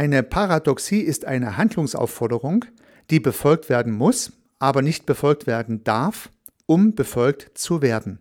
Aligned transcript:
Eine 0.00 0.22
Paradoxie 0.22 1.02
ist 1.02 1.26
eine 1.26 1.58
Handlungsaufforderung, 1.58 2.64
die 3.10 3.20
befolgt 3.20 3.68
werden 3.68 3.92
muss, 3.92 4.32
aber 4.58 4.80
nicht 4.80 5.04
befolgt 5.04 5.46
werden 5.46 5.84
darf, 5.84 6.30
um 6.64 6.94
befolgt 6.94 7.58
zu 7.58 7.82
werden. 7.82 8.18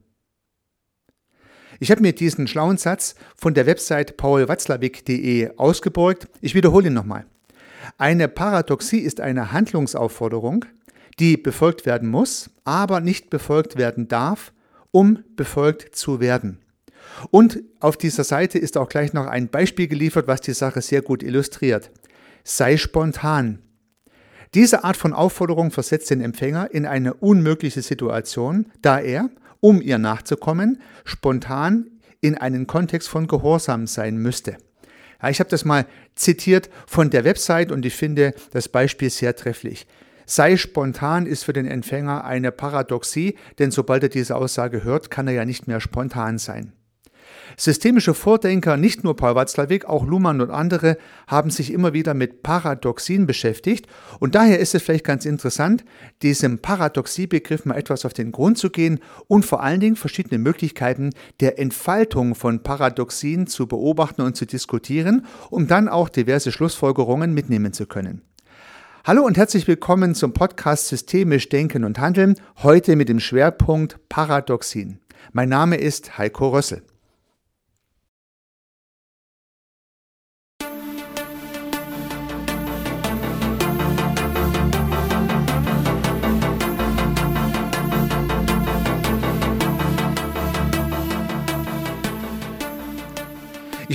Ich 1.79 1.89
habe 1.89 2.01
mir 2.01 2.11
diesen 2.11 2.47
schlauen 2.47 2.75
Satz 2.75 3.15
von 3.37 3.53
der 3.53 3.65
Website 3.65 4.17
paulwatzlawick.de 4.17 5.55
ausgeborgt. 5.55 6.27
Ich 6.41 6.53
wiederhole 6.53 6.87
ihn 6.87 6.93
nochmal. 6.93 7.25
Eine 7.97 8.27
Paradoxie 8.27 8.99
ist 8.99 9.21
eine 9.21 9.53
Handlungsaufforderung, 9.53 10.65
die 11.17 11.37
befolgt 11.37 11.85
werden 11.85 12.09
muss, 12.09 12.49
aber 12.65 12.99
nicht 12.99 13.29
befolgt 13.29 13.77
werden 13.77 14.09
darf, 14.09 14.51
um 14.91 15.23
befolgt 15.37 15.95
zu 15.95 16.19
werden. 16.19 16.59
Und 17.31 17.59
auf 17.79 17.97
dieser 17.97 18.23
Seite 18.23 18.59
ist 18.59 18.77
auch 18.77 18.89
gleich 18.89 19.13
noch 19.13 19.27
ein 19.27 19.49
Beispiel 19.49 19.87
geliefert, 19.87 20.27
was 20.27 20.41
die 20.41 20.53
Sache 20.53 20.81
sehr 20.81 21.01
gut 21.01 21.23
illustriert. 21.23 21.91
Sei 22.43 22.77
spontan. 22.77 23.59
Diese 24.53 24.83
Art 24.83 24.97
von 24.97 25.13
Aufforderung 25.13 25.69
versetzt 25.71 26.09
den 26.09 26.21
Empfänger 26.21 26.73
in 26.73 26.85
eine 26.85 27.13
unmögliche 27.13 27.81
Situation, 27.81 28.65
da 28.81 28.99
er, 28.99 29.29
um 29.59 29.81
ihr 29.81 29.99
nachzukommen, 29.99 30.81
spontan 31.05 31.85
in 32.21 32.35
einen 32.35 32.65
Kontext 32.65 33.09
von 33.09 33.27
Gehorsam 33.27 33.85
sein 33.85 34.17
müsste. 34.17 34.57
Ja, 35.21 35.29
ich 35.29 35.39
habe 35.39 35.49
das 35.49 35.65
mal 35.65 35.85
zitiert 36.15 36.69
von 36.87 37.09
der 37.09 37.25
Website 37.25 37.71
und 37.71 37.85
ich 37.85 37.93
finde 37.93 38.33
das 38.51 38.69
Beispiel 38.69 39.09
sehr 39.09 39.35
trefflich. 39.35 39.85
Sei 40.25 40.57
spontan 40.57 41.25
ist 41.25 41.43
für 41.43 41.53
den 41.53 41.65
Empfänger 41.65 42.23
eine 42.23 42.51
Paradoxie, 42.51 43.35
denn 43.57 43.71
sobald 43.71 44.03
er 44.03 44.09
diese 44.09 44.35
Aussage 44.35 44.83
hört, 44.83 45.09
kann 45.09 45.27
er 45.27 45.33
ja 45.33 45.45
nicht 45.45 45.67
mehr 45.67 45.81
spontan 45.81 46.37
sein. 46.37 46.73
Systemische 47.57 48.13
Vordenker, 48.13 48.77
nicht 48.77 49.03
nur 49.03 49.15
Paul 49.15 49.35
Watzlawick, 49.35 49.85
auch 49.85 50.05
Luhmann 50.05 50.41
und 50.41 50.51
andere, 50.51 50.97
haben 51.27 51.49
sich 51.49 51.73
immer 51.73 51.93
wieder 51.93 52.13
mit 52.13 52.43
Paradoxien 52.43 53.25
beschäftigt 53.25 53.87
und 54.19 54.35
daher 54.35 54.59
ist 54.59 54.75
es 54.75 54.83
vielleicht 54.83 55.05
ganz 55.05 55.25
interessant, 55.25 55.83
diesem 56.21 56.59
Paradoxiebegriff 56.59 57.65
mal 57.65 57.75
etwas 57.77 58.05
auf 58.05 58.13
den 58.13 58.31
Grund 58.31 58.57
zu 58.57 58.69
gehen 58.69 58.99
und 59.27 59.45
vor 59.45 59.63
allen 59.63 59.79
Dingen 59.79 59.95
verschiedene 59.95 60.37
Möglichkeiten 60.37 61.11
der 61.39 61.59
Entfaltung 61.59 62.35
von 62.35 62.63
Paradoxien 62.63 63.47
zu 63.47 63.67
beobachten 63.67 64.21
und 64.21 64.35
zu 64.35 64.45
diskutieren, 64.45 65.25
um 65.49 65.67
dann 65.67 65.89
auch 65.89 66.09
diverse 66.09 66.51
Schlussfolgerungen 66.51 67.33
mitnehmen 67.33 67.73
zu 67.73 67.85
können. 67.85 68.21
Hallo 69.05 69.23
und 69.23 69.37
herzlich 69.37 69.67
willkommen 69.67 70.13
zum 70.13 70.33
Podcast 70.33 70.89
Systemisch 70.89 71.49
Denken 71.49 71.83
und 71.83 71.99
Handeln, 71.99 72.35
heute 72.57 72.95
mit 72.95 73.09
dem 73.09 73.19
Schwerpunkt 73.19 73.97
Paradoxien. 74.09 74.99
Mein 75.31 75.49
Name 75.49 75.77
ist 75.77 76.17
Heiko 76.17 76.49
Rössel. 76.49 76.83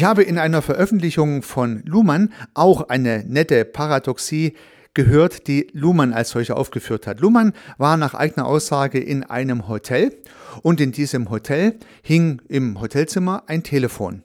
Ich 0.05 0.07
habe 0.07 0.23
in 0.23 0.37
einer 0.37 0.61
Veröffentlichung 0.61 1.41
von 1.41 1.83
Luhmann 1.87 2.31
auch 2.53 2.91
eine 2.91 3.25
nette 3.27 3.65
Paradoxie 3.65 4.53
gehört, 4.93 5.47
die 5.47 5.69
Luhmann 5.73 6.13
als 6.13 6.29
solche 6.29 6.59
aufgeführt 6.59 7.07
hat. 7.07 7.21
Luhmann 7.21 7.55
war 7.79 7.97
nach 7.97 8.13
eigener 8.13 8.45
Aussage 8.45 9.01
in 9.01 9.25
einem 9.25 9.67
Hotel 9.67 10.15
und 10.61 10.83
in 10.83 10.93
diesem 10.93 11.31
Hotel 11.31 11.79
hing 12.03 12.43
im 12.49 12.83
Hotelzimmer 12.83 13.45
ein 13.47 13.63
Telefon. 13.63 14.25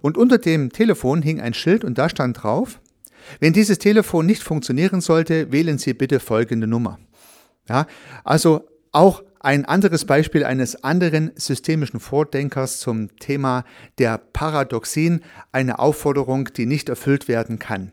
Und 0.00 0.16
unter 0.16 0.38
dem 0.38 0.70
Telefon 0.70 1.22
hing 1.22 1.40
ein 1.40 1.54
Schild 1.54 1.82
und 1.82 1.98
da 1.98 2.08
stand 2.08 2.44
drauf, 2.44 2.78
wenn 3.40 3.52
dieses 3.52 3.78
Telefon 3.78 4.26
nicht 4.26 4.44
funktionieren 4.44 5.00
sollte, 5.00 5.50
wählen 5.50 5.78
Sie 5.78 5.92
bitte 5.92 6.20
folgende 6.20 6.68
Nummer. 6.68 7.00
Ja, 7.68 7.88
also 8.22 8.68
auch 8.92 9.24
ein 9.46 9.64
anderes 9.64 10.04
Beispiel 10.04 10.42
eines 10.42 10.82
anderen 10.82 11.30
systemischen 11.36 12.00
Vordenkers 12.00 12.80
zum 12.80 13.16
Thema 13.20 13.64
der 13.96 14.18
Paradoxien, 14.18 15.22
eine 15.52 15.78
Aufforderung, 15.78 16.48
die 16.52 16.66
nicht 16.66 16.88
erfüllt 16.88 17.28
werden 17.28 17.60
kann. 17.60 17.92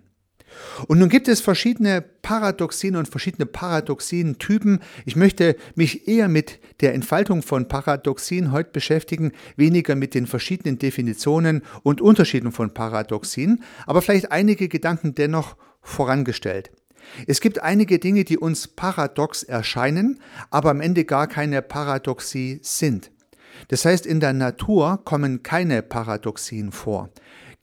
Und 0.88 0.98
nun 0.98 1.10
gibt 1.10 1.28
es 1.28 1.42
verschiedene 1.42 2.02
Paradoxien 2.02 2.96
und 2.96 3.08
verschiedene 3.08 3.46
Paradoxientypen. 3.46 4.80
Ich 5.06 5.16
möchte 5.16 5.56
mich 5.76 6.08
eher 6.08 6.28
mit 6.28 6.60
der 6.82 6.96
Entfaltung 6.96 7.44
von 7.44 7.68
Paradoxien 7.68 8.52
heute 8.52 8.72
beschäftigen, 8.72 9.32
weniger 9.56 9.94
mit 9.94 10.16
den 10.16 10.26
verschiedenen 10.26 10.80
Definitionen 10.80 11.62
und 11.84 12.02
Unterschieden 12.02 12.52
von 12.52 12.74
Paradoxien, 12.74 13.64
aber 13.86 14.02
vielleicht 14.02 14.32
einige 14.32 14.70
Gedanken 14.70 15.14
dennoch 15.14 15.56
vorangestellt. 15.84 16.72
Es 17.28 17.42
gibt 17.42 17.62
einige 17.62 18.00
Dinge, 18.00 18.24
die 18.24 18.38
uns 18.38 18.68
paradox 18.68 19.44
erscheinen, 19.44 20.20
aber 20.50 20.72
am 20.72 20.82
Ende 20.82 21.06
gar 21.06 21.28
keine 21.28 21.62
Paradoxie 21.62 22.60
sind. 22.62 23.12
Das 23.68 23.86
heißt, 23.86 24.06
in 24.06 24.20
der 24.20 24.34
Natur 24.34 25.02
kommen 25.04 25.44
keine 25.44 25.82
Paradoxien 25.82 26.72
vor. 26.72 27.10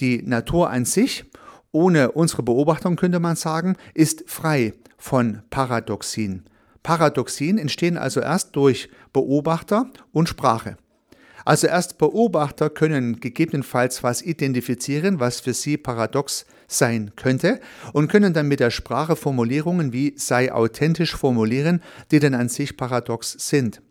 Die 0.00 0.22
Natur 0.22 0.70
an 0.70 0.84
sich, 0.84 1.24
ohne 1.72 2.12
unsere 2.12 2.42
Beobachtung 2.42 2.96
könnte 2.96 3.20
man 3.20 3.36
sagen, 3.36 3.76
ist 3.94 4.24
frei 4.26 4.74
von 4.96 5.42
Paradoxien. 5.50 6.44
Paradoxien 6.82 7.58
entstehen 7.58 7.98
also 7.98 8.20
erst 8.20 8.56
durch 8.56 8.88
Beobachter 9.12 9.90
und 10.12 10.28
Sprache. 10.28 10.76
Also 11.44 11.66
erst 11.66 11.98
Beobachter 11.98 12.70
können 12.70 13.20
gegebenenfalls 13.20 14.02
was 14.02 14.22
identifizieren, 14.22 15.20
was 15.20 15.40
für 15.40 15.54
sie 15.54 15.76
paradox 15.76 16.46
sein 16.68 17.12
könnte 17.16 17.60
und 17.92 18.08
können 18.08 18.32
dann 18.32 18.48
mit 18.48 18.60
der 18.60 18.70
Sprache 18.70 19.16
Formulierungen 19.16 19.92
wie 19.92 20.14
sei 20.16 20.52
authentisch 20.52 21.16
formulieren, 21.16 21.82
die 22.10 22.20
dann 22.20 22.34
an 22.34 22.48
sich 22.48 22.76
paradox 22.76 23.36
sind. 23.38 23.82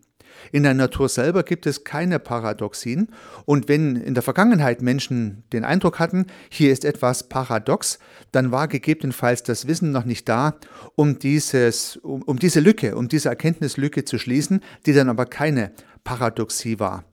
In 0.52 0.62
der 0.62 0.74
Natur 0.74 1.08
selber 1.08 1.42
gibt 1.42 1.66
es 1.66 1.84
keine 1.84 2.18
Paradoxien 2.18 3.08
und 3.44 3.68
wenn 3.68 3.96
in 3.96 4.14
der 4.14 4.22
Vergangenheit 4.22 4.80
Menschen 4.80 5.44
den 5.52 5.64
Eindruck 5.64 5.98
hatten, 5.98 6.26
hier 6.48 6.72
ist 6.72 6.84
etwas 6.84 7.28
paradox, 7.28 7.98
dann 8.32 8.50
war 8.50 8.68
gegebenenfalls 8.68 9.42
das 9.42 9.66
Wissen 9.66 9.92
noch 9.92 10.04
nicht 10.04 10.28
da, 10.28 10.56
um, 10.94 11.18
dieses, 11.18 11.96
um, 11.98 12.22
um 12.22 12.38
diese 12.38 12.60
Lücke, 12.60 12.96
um 12.96 13.08
diese 13.08 13.28
Erkenntnislücke 13.28 14.04
zu 14.04 14.18
schließen, 14.18 14.60
die 14.86 14.92
dann 14.92 15.08
aber 15.08 15.26
keine 15.26 15.72
Paradoxie 16.04 16.78
war. 16.78 17.04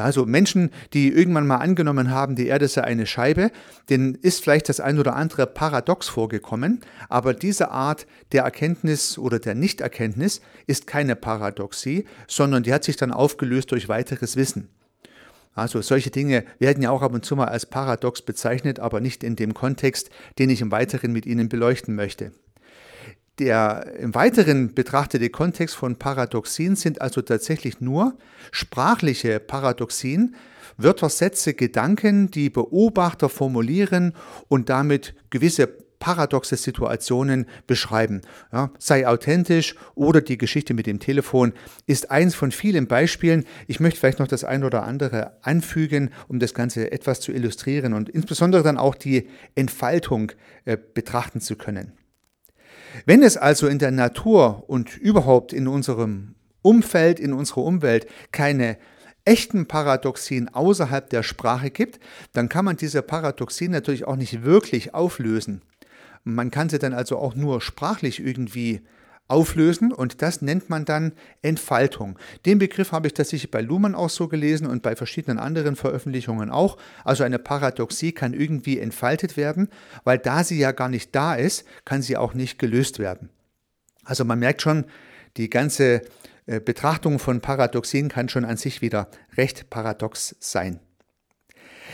Ja, 0.00 0.06
also 0.06 0.24
Menschen, 0.24 0.70
die 0.94 1.12
irgendwann 1.12 1.46
mal 1.46 1.58
angenommen 1.58 2.10
haben, 2.10 2.34
die 2.34 2.46
Erde 2.46 2.68
sei 2.68 2.84
eine 2.84 3.04
Scheibe, 3.04 3.50
denen 3.90 4.14
ist 4.14 4.42
vielleicht 4.42 4.70
das 4.70 4.80
ein 4.80 4.98
oder 4.98 5.14
andere 5.14 5.46
Paradox 5.46 6.08
vorgekommen, 6.08 6.80
aber 7.10 7.34
diese 7.34 7.70
Art 7.70 8.06
der 8.32 8.44
Erkenntnis 8.44 9.18
oder 9.18 9.38
der 9.38 9.54
Nichterkenntnis 9.54 10.40
ist 10.66 10.86
keine 10.86 11.16
Paradoxie, 11.16 12.06
sondern 12.26 12.62
die 12.62 12.72
hat 12.72 12.82
sich 12.82 12.96
dann 12.96 13.12
aufgelöst 13.12 13.72
durch 13.72 13.90
weiteres 13.90 14.36
Wissen. 14.36 14.70
Also 15.52 15.82
solche 15.82 16.08
Dinge 16.08 16.44
werden 16.58 16.82
ja 16.82 16.90
auch 16.90 17.02
ab 17.02 17.12
und 17.12 17.26
zu 17.26 17.36
mal 17.36 17.48
als 17.48 17.66
Paradox 17.66 18.22
bezeichnet, 18.22 18.80
aber 18.80 19.02
nicht 19.02 19.22
in 19.22 19.36
dem 19.36 19.52
Kontext, 19.52 20.08
den 20.38 20.48
ich 20.48 20.62
im 20.62 20.70
Weiteren 20.70 21.12
mit 21.12 21.26
Ihnen 21.26 21.50
beleuchten 21.50 21.94
möchte. 21.94 22.32
Der 23.40 23.94
im 23.98 24.14
Weiteren 24.14 24.74
betrachtete 24.74 25.30
Kontext 25.30 25.74
von 25.74 25.96
Paradoxien 25.96 26.76
sind 26.76 27.00
also 27.00 27.22
tatsächlich 27.22 27.80
nur 27.80 28.18
sprachliche 28.52 29.40
Paradoxien, 29.40 30.34
Wörter, 30.76 31.08
Sätze, 31.08 31.54
Gedanken, 31.54 32.30
die 32.30 32.50
Beobachter 32.50 33.30
formulieren 33.30 34.12
und 34.48 34.68
damit 34.68 35.14
gewisse 35.30 35.68
paradoxe 36.00 36.56
Situationen 36.56 37.46
beschreiben. 37.66 38.20
Ja, 38.52 38.72
sei 38.78 39.08
authentisch 39.08 39.74
oder 39.94 40.20
die 40.20 40.36
Geschichte 40.36 40.74
mit 40.74 40.86
dem 40.86 41.00
Telefon 41.00 41.54
ist 41.86 42.10
eins 42.10 42.34
von 42.34 42.52
vielen 42.52 42.88
Beispielen. 42.88 43.46
Ich 43.66 43.80
möchte 43.80 44.00
vielleicht 44.00 44.18
noch 44.18 44.28
das 44.28 44.44
ein 44.44 44.64
oder 44.64 44.82
andere 44.82 45.32
anfügen, 45.40 46.10
um 46.28 46.40
das 46.40 46.52
Ganze 46.52 46.92
etwas 46.92 47.20
zu 47.20 47.32
illustrieren 47.32 47.94
und 47.94 48.10
insbesondere 48.10 48.62
dann 48.62 48.76
auch 48.76 48.94
die 48.94 49.30
Entfaltung 49.54 50.32
äh, 50.66 50.76
betrachten 50.76 51.40
zu 51.40 51.56
können. 51.56 51.92
Wenn 53.06 53.22
es 53.22 53.36
also 53.36 53.66
in 53.66 53.78
der 53.78 53.90
Natur 53.90 54.64
und 54.68 54.96
überhaupt 54.96 55.52
in 55.52 55.68
unserem 55.68 56.34
Umfeld, 56.62 57.20
in 57.20 57.32
unserer 57.32 57.62
Umwelt 57.62 58.06
keine 58.32 58.76
echten 59.24 59.66
Paradoxien 59.66 60.48
außerhalb 60.48 61.08
der 61.10 61.22
Sprache 61.22 61.70
gibt, 61.70 62.00
dann 62.32 62.48
kann 62.48 62.64
man 62.64 62.76
diese 62.76 63.02
Paradoxien 63.02 63.72
natürlich 63.72 64.06
auch 64.06 64.16
nicht 64.16 64.42
wirklich 64.42 64.94
auflösen. 64.94 65.62
Man 66.24 66.50
kann 66.50 66.68
sie 66.68 66.78
dann 66.78 66.92
also 66.92 67.18
auch 67.18 67.34
nur 67.34 67.60
sprachlich 67.60 68.24
irgendwie 68.24 68.82
auflösen 69.30 69.92
und 69.92 70.22
das 70.22 70.42
nennt 70.42 70.68
man 70.68 70.84
dann 70.84 71.12
Entfaltung. 71.42 72.18
Den 72.46 72.58
Begriff 72.58 72.92
habe 72.92 73.06
ich 73.06 73.14
tatsächlich 73.14 73.50
bei 73.50 73.60
Luhmann 73.60 73.94
auch 73.94 74.10
so 74.10 74.28
gelesen 74.28 74.66
und 74.66 74.82
bei 74.82 74.96
verschiedenen 74.96 75.38
anderen 75.38 75.76
Veröffentlichungen 75.76 76.50
auch. 76.50 76.76
Also 77.04 77.24
eine 77.24 77.38
Paradoxie 77.38 78.12
kann 78.12 78.34
irgendwie 78.34 78.78
entfaltet 78.78 79.36
werden, 79.36 79.68
weil 80.04 80.18
da 80.18 80.44
sie 80.44 80.58
ja 80.58 80.72
gar 80.72 80.88
nicht 80.88 81.14
da 81.14 81.34
ist, 81.34 81.64
kann 81.84 82.02
sie 82.02 82.16
auch 82.16 82.34
nicht 82.34 82.58
gelöst 82.58 82.98
werden. 82.98 83.30
Also 84.04 84.24
man 84.24 84.38
merkt 84.38 84.62
schon, 84.62 84.86
die 85.36 85.48
ganze 85.48 86.02
äh, 86.46 86.60
Betrachtung 86.60 87.18
von 87.18 87.40
Paradoxien 87.40 88.08
kann 88.08 88.28
schon 88.28 88.44
an 88.44 88.56
sich 88.56 88.82
wieder 88.82 89.08
recht 89.36 89.70
paradox 89.70 90.34
sein. 90.40 90.80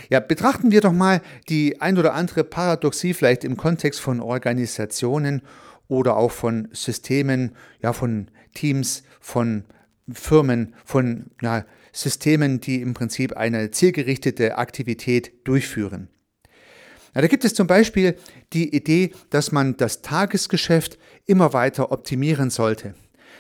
Ja, 0.09 0.21
betrachten 0.21 0.71
wir 0.71 0.81
doch 0.81 0.93
mal 0.93 1.21
die 1.49 1.81
ein 1.81 1.99
oder 1.99 2.15
andere 2.15 2.45
Paradoxie 2.45 3.15
vielleicht 3.15 3.45
im 3.45 3.57
Kontext 3.57 4.01
von 4.01 4.21
Organisationen 4.21 5.43
oder 5.89 6.17
auch 6.17 6.31
von 6.31 6.69
Systemen, 6.73 7.53
ja, 7.83 7.93
von 7.93 8.29
Teams, 8.55 9.03
von 9.21 9.65
Firmen, 10.13 10.75
von 10.85 11.27
ja, 11.43 11.65
Systemen, 11.93 12.61
die 12.61 12.81
im 12.81 12.95
Prinzip 12.95 13.37
eine 13.37 13.71
zielgerichtete 13.71 14.59
Aktivität 14.59 15.33
durchführen. 15.45 16.09
Ja, 17.15 17.23
da 17.23 17.29
gibt 17.29 17.45
es 17.45 17.55
zum 17.55 17.67
Beispiel 17.67 18.17
die 18.53 18.77
Idee, 18.77 19.13
dass 19.31 19.51
man 19.51 19.77
das 19.77 20.03
Tagesgeschäft 20.03 20.99
immer 21.25 21.55
weiter 21.55 21.91
optimieren 21.91 22.51
sollte. 22.51 22.95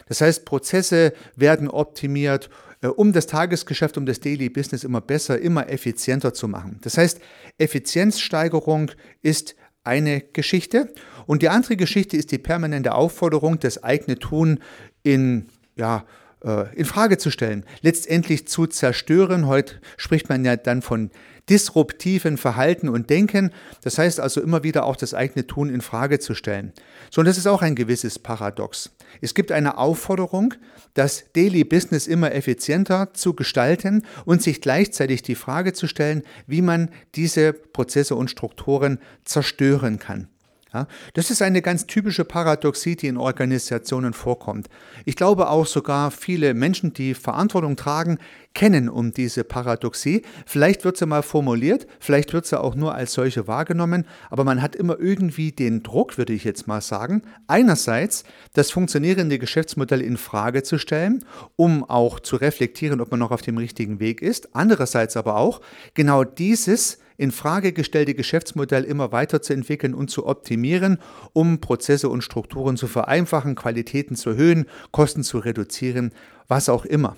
Das 0.08 0.20
heißt, 0.20 0.44
Prozesse 0.44 1.12
werden 1.34 1.69
optimiert, 1.69 2.48
äh, 2.81 2.87
um 2.87 3.12
das 3.12 3.26
Tagesgeschäft, 3.26 3.98
um 3.98 4.06
das 4.06 4.20
Daily 4.20 4.48
Business 4.48 4.84
immer 4.84 5.00
besser, 5.00 5.38
immer 5.38 5.69
effizienter 5.69 6.32
zu 6.32 6.48
machen. 6.48 6.78
Das 6.82 6.96
heißt, 6.96 7.20
Effizienzsteigerung 7.58 8.93
ist 9.22 9.56
eine 9.86 10.20
Geschichte. 10.20 10.92
Und 11.26 11.42
die 11.42 11.48
andere 11.48 11.76
Geschichte 11.76 12.16
ist 12.16 12.30
die 12.32 12.38
permanente 12.38 12.94
Aufforderung, 12.94 13.58
das 13.58 13.82
eigene 13.82 14.18
Tun 14.18 14.60
in 15.02 15.46
ja, 15.76 16.04
äh, 16.46 16.75
in 16.75 16.84
Frage 16.84 17.19
zu 17.19 17.31
stellen, 17.31 17.64
letztendlich 17.82 18.48
zu 18.48 18.66
zerstören. 18.66 19.46
Heute 19.46 19.81
spricht 19.96 20.28
man 20.28 20.44
ja 20.44 20.56
dann 20.56 20.81
von 20.81 21.10
disruptiven 21.50 22.38
Verhalten 22.38 22.88
und 22.88 23.10
Denken. 23.10 23.50
Das 23.82 23.98
heißt 23.98 24.20
also 24.20 24.40
immer 24.40 24.62
wieder 24.62 24.84
auch 24.84 24.96
das 24.96 25.14
eigene 25.14 25.46
Tun 25.46 25.69
in 25.69 25.81
Frage 25.81 26.19
zu 26.19 26.34
stellen. 26.34 26.72
So, 27.10 27.20
und 27.20 27.26
das 27.26 27.38
ist 27.38 27.46
auch 27.46 27.62
ein 27.62 27.75
gewisses 27.75 28.19
Paradox. 28.19 28.90
Es 29.20 29.34
gibt 29.34 29.52
eine 29.52 29.78
Aufforderung, 29.78 30.54
das 30.94 31.25
Daily 31.34 31.64
Business 31.64 32.06
immer 32.06 32.34
effizienter 32.34 33.12
zu 33.14 33.34
gestalten 33.34 34.04
und 34.25 34.43
sich 34.43 34.60
gleichzeitig 34.60 35.22
die 35.22 35.34
Frage 35.34 35.72
zu 35.72 35.87
stellen, 35.87 36.22
wie 36.46 36.62
man 36.62 36.90
diese 37.14 37.52
Prozesse 37.52 38.16
und 38.16 38.31
Strukturen 38.31 38.98
zerstören 39.25 39.98
kann. 39.98 40.28
Ja, 40.74 40.88
das 41.14 41.30
ist 41.30 41.42
eine 41.42 41.62
ganz 41.62 41.86
typische 41.86 42.24
Paradoxie, 42.24 42.96
die 42.96 43.06
in 43.06 43.16
Organisationen 43.16 44.12
vorkommt. 44.12 44.66
Ich 45.04 45.14
glaube 45.14 45.48
auch 45.48 45.64
sogar 45.64 46.10
viele 46.10 46.54
Menschen, 46.54 46.92
die 46.92 47.14
Verantwortung 47.14 47.76
tragen, 47.76 48.18
kennen 48.52 48.88
um 48.88 49.12
diese 49.12 49.44
Paradoxie. 49.44 50.22
Vielleicht 50.44 50.84
wird 50.84 50.96
sie 50.96 51.06
mal 51.06 51.22
formuliert, 51.22 51.86
vielleicht 52.00 52.32
wird 52.32 52.46
sie 52.46 52.60
auch 52.60 52.74
nur 52.74 52.94
als 52.94 53.12
solche 53.12 53.46
wahrgenommen, 53.46 54.06
aber 54.28 54.42
man 54.42 54.60
hat 54.60 54.74
immer 54.74 54.98
irgendwie 54.98 55.52
den 55.52 55.84
Druck, 55.84 56.18
würde 56.18 56.32
ich 56.32 56.42
jetzt 56.42 56.66
mal 56.66 56.80
sagen, 56.80 57.22
einerseits 57.46 58.24
das 58.54 58.72
funktionierende 58.72 59.38
Geschäftsmodell 59.38 60.00
in 60.00 60.16
Frage 60.16 60.64
zu 60.64 60.78
stellen, 60.78 61.24
um 61.54 61.84
auch 61.84 62.19
zu 62.19 62.36
reflektieren, 62.36 63.00
ob 63.00 63.12
man 63.12 63.20
noch 63.20 63.30
auf 63.30 63.42
dem 63.42 63.56
richtigen 63.56 64.00
Weg 64.00 64.20
ist, 64.20 64.56
andererseits 64.56 65.16
aber 65.16 65.36
auch 65.36 65.60
genau 65.94 66.24
dieses 66.24 66.98
in 67.16 67.30
Frage 67.30 67.72
gestellte 67.72 68.14
Geschäftsmodell 68.14 68.84
immer 68.84 69.12
weiterzuentwickeln 69.12 69.94
und 69.94 70.10
zu 70.10 70.26
optimieren, 70.26 70.98
um 71.32 71.60
Prozesse 71.60 72.08
und 72.08 72.22
Strukturen 72.22 72.76
zu 72.76 72.86
vereinfachen, 72.86 73.54
Qualitäten 73.54 74.16
zu 74.16 74.30
erhöhen, 74.30 74.66
Kosten 74.90 75.22
zu 75.22 75.38
reduzieren, 75.38 76.12
was 76.48 76.68
auch 76.68 76.84
immer. 76.84 77.16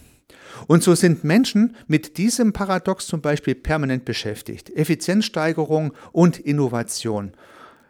Und 0.66 0.82
so 0.82 0.94
sind 0.94 1.24
Menschen 1.24 1.76
mit 1.86 2.18
diesem 2.18 2.52
Paradox 2.52 3.06
zum 3.06 3.20
Beispiel 3.20 3.54
permanent 3.54 4.04
beschäftigt. 4.04 4.70
Effizienzsteigerung 4.70 5.92
und 6.12 6.38
Innovation. 6.38 7.32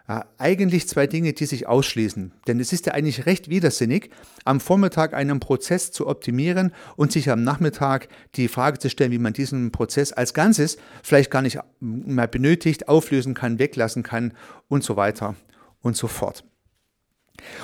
Ja, 0.08 0.24
eigentlich 0.38 0.88
zwei 0.88 1.06
Dinge, 1.06 1.34
die 1.34 1.44
sich 1.44 1.66
ausschließen. 1.66 2.32
Denn 2.46 2.60
es 2.60 2.72
ist 2.72 2.86
ja 2.86 2.94
eigentlich 2.94 3.26
recht 3.26 3.50
widersinnig, 3.50 4.08
am 4.46 4.58
Vormittag 4.58 5.12
einen 5.12 5.38
Prozess 5.38 5.92
zu 5.92 6.06
optimieren 6.06 6.72
und 6.96 7.12
sich 7.12 7.30
am 7.30 7.42
Nachmittag 7.42 8.08
die 8.34 8.48
Frage 8.48 8.78
zu 8.78 8.88
stellen, 8.88 9.12
wie 9.12 9.18
man 9.18 9.34
diesen 9.34 9.70
Prozess 9.70 10.12
als 10.12 10.32
Ganzes 10.32 10.78
vielleicht 11.02 11.30
gar 11.30 11.42
nicht 11.42 11.58
mehr 11.80 12.26
benötigt, 12.26 12.88
auflösen 12.88 13.34
kann, 13.34 13.58
weglassen 13.58 14.02
kann 14.02 14.32
und 14.68 14.82
so 14.82 14.96
weiter 14.96 15.36
und 15.82 15.94
so 15.94 16.06
fort. 16.06 16.42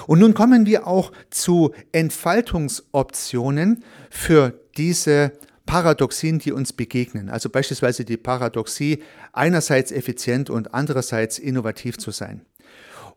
Und 0.06 0.19
nun 0.19 0.35
kommen 0.35 0.67
wir 0.67 0.87
auch 0.87 1.12
zu 1.31 1.73
Entfaltungsoptionen 1.93 3.82
für 4.11 4.61
diese 4.76 5.32
Paradoxien, 5.66 6.38
die 6.38 6.52
uns 6.52 6.72
begegnen. 6.72 7.28
Also 7.28 7.49
beispielsweise 7.49 8.05
die 8.05 8.16
Paradoxie, 8.16 9.02
einerseits 9.32 9.93
effizient 9.93 10.50
und 10.50 10.75
andererseits 10.75 11.38
innovativ 11.38 11.99
zu 11.99 12.11
sein. 12.11 12.43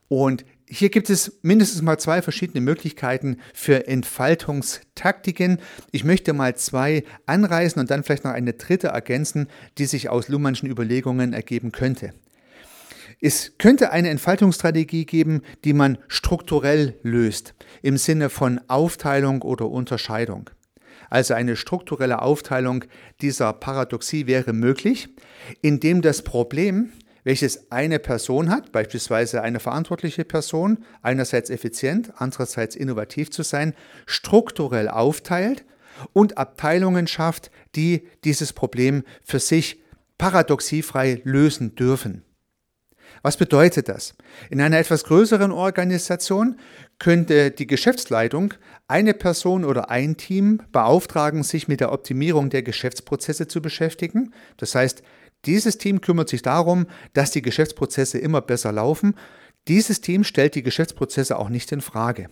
Und 0.09 0.45
hier 0.69 0.89
gibt 0.89 1.09
es 1.09 1.39
mindestens 1.41 1.81
mal 1.81 1.97
zwei 1.97 2.21
verschiedene 2.21 2.61
Möglichkeiten 2.61 3.37
für 3.53 3.87
Entfaltungstaktiken. 3.87 5.59
Ich 5.91 6.03
möchte 6.03 6.33
mal 6.33 6.55
zwei 6.55 7.03
anreißen 7.25 7.79
und 7.79 7.89
dann 7.89 8.03
vielleicht 8.03 8.23
noch 8.23 8.31
eine 8.31 8.53
dritte 8.53 8.87
ergänzen, 8.87 9.47
die 9.77 9.85
sich 9.85 10.09
aus 10.09 10.27
Luhmannschen 10.27 10.69
Überlegungen 10.69 11.33
ergeben 11.33 11.71
könnte. 11.71 12.13
Es 13.19 13.53
könnte 13.57 13.91
eine 13.91 14.09
Entfaltungsstrategie 14.09 15.05
geben, 15.05 15.41
die 15.63 15.73
man 15.73 15.97
strukturell 16.07 16.95
löst, 17.01 17.55
im 17.81 17.97
Sinne 17.97 18.29
von 18.29 18.61
Aufteilung 18.67 19.41
oder 19.41 19.69
Unterscheidung. 19.69 20.49
Also 21.09 21.33
eine 21.33 21.55
strukturelle 21.55 22.21
Aufteilung 22.21 22.83
dieser 23.21 23.53
Paradoxie 23.53 24.27
wäre 24.27 24.53
möglich, 24.53 25.09
indem 25.61 26.01
das 26.01 26.21
Problem, 26.21 26.91
welches 27.23 27.71
eine 27.71 27.99
Person 27.99 28.49
hat, 28.49 28.71
beispielsweise 28.71 29.41
eine 29.41 29.59
verantwortliche 29.59 30.25
Person, 30.25 30.85
einerseits 31.01 31.49
effizient, 31.49 32.13
andererseits 32.17 32.75
innovativ 32.75 33.31
zu 33.31 33.43
sein, 33.43 33.73
strukturell 34.05 34.87
aufteilt 34.87 35.65
und 36.13 36.37
Abteilungen 36.37 37.07
schafft, 37.07 37.51
die 37.75 38.07
dieses 38.23 38.53
Problem 38.53 39.03
für 39.23 39.39
sich 39.39 39.81
paradoxiefrei 40.17 41.21
lösen 41.23 41.75
dürfen. 41.75 42.23
Was 43.21 43.37
bedeutet 43.37 43.89
das? 43.89 44.15
In 44.49 44.61
einer 44.61 44.77
etwas 44.77 45.03
größeren 45.03 45.51
Organisation 45.51 46.57
könnte 46.99 47.51
die 47.51 47.67
Geschäftsleitung 47.67 48.53
eine 48.87 49.13
Person 49.13 49.65
oder 49.65 49.89
ein 49.89 50.17
Team 50.17 50.61
beauftragen, 50.71 51.43
sich 51.43 51.67
mit 51.67 51.79
der 51.79 51.91
Optimierung 51.91 52.49
der 52.49 52.63
Geschäftsprozesse 52.63 53.47
zu 53.47 53.61
beschäftigen. 53.61 54.33
Das 54.57 54.75
heißt, 54.75 55.03
dieses 55.45 55.77
Team 55.77 56.01
kümmert 56.01 56.29
sich 56.29 56.41
darum, 56.41 56.87
dass 57.13 57.31
die 57.31 57.41
Geschäftsprozesse 57.41 58.17
immer 58.17 58.41
besser 58.41 58.71
laufen. 58.71 59.15
Dieses 59.67 60.01
Team 60.01 60.23
stellt 60.23 60.55
die 60.55 60.63
Geschäftsprozesse 60.63 61.37
auch 61.37 61.49
nicht 61.49 61.71
in 61.71 61.81
Frage. 61.81 62.29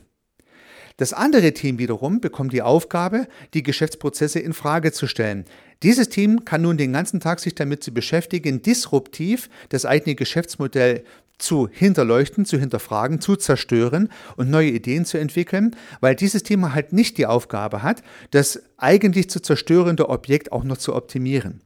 Das 0.98 1.12
andere 1.12 1.54
Team 1.54 1.78
wiederum 1.78 2.22
bekommt 2.22 2.54
die 2.54 2.62
Aufgabe, 2.62 3.28
die 3.54 3.64
Geschäftsprozesse 3.64 4.40
in 4.40 4.54
Frage 4.54 4.94
zu 4.94 5.08
stellen. 5.08 5.44
Dieses 5.84 6.10
Team 6.10 6.46
kann 6.46 6.62
nun 6.62 6.78
den 6.78 6.94
ganzen 6.94 7.20
Tag 7.20 7.40
sich 7.40 7.56
damit 7.56 7.84
zu 7.84 7.94
beschäftigen, 7.94 8.62
disruptiv 8.62 9.50
das 9.70 9.86
eigene 9.86 10.16
Geschäftsmodell 10.16 11.04
zu 11.38 11.68
hinterleuchten, 11.70 12.46
zu 12.46 12.58
hinterfragen, 12.58 13.20
zu 13.20 13.36
zerstören 13.36 14.10
und 14.38 14.50
neue 14.50 14.70
Ideen 14.70 15.06
zu 15.06 15.18
entwickeln, 15.18 15.76
weil 16.00 16.16
dieses 16.16 16.44
Thema 16.44 16.74
halt 16.74 16.94
nicht 16.94 17.18
die 17.18 17.26
Aufgabe 17.26 17.84
hat, 17.84 18.04
das 18.32 18.62
eigentlich 18.78 19.30
zu 19.30 19.42
zerstörende 19.42 20.10
Objekt 20.10 20.52
auch 20.52 20.64
noch 20.64 20.78
zu 20.78 20.96
optimieren. 20.96 21.62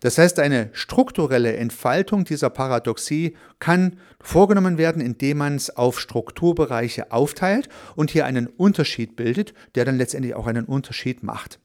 Das 0.00 0.18
heißt, 0.18 0.38
eine 0.38 0.68
strukturelle 0.72 1.56
Entfaltung 1.56 2.24
dieser 2.24 2.50
Paradoxie 2.50 3.36
kann 3.58 3.98
vorgenommen 4.20 4.76
werden, 4.76 5.00
indem 5.00 5.38
man 5.38 5.56
es 5.56 5.74
auf 5.74 5.98
Strukturbereiche 5.98 7.10
aufteilt 7.10 7.70
und 7.96 8.10
hier 8.10 8.26
einen 8.26 8.46
Unterschied 8.46 9.16
bildet, 9.16 9.54
der 9.74 9.86
dann 9.86 9.96
letztendlich 9.96 10.34
auch 10.34 10.46
einen 10.46 10.66
Unterschied 10.66 11.22
macht. 11.22 11.58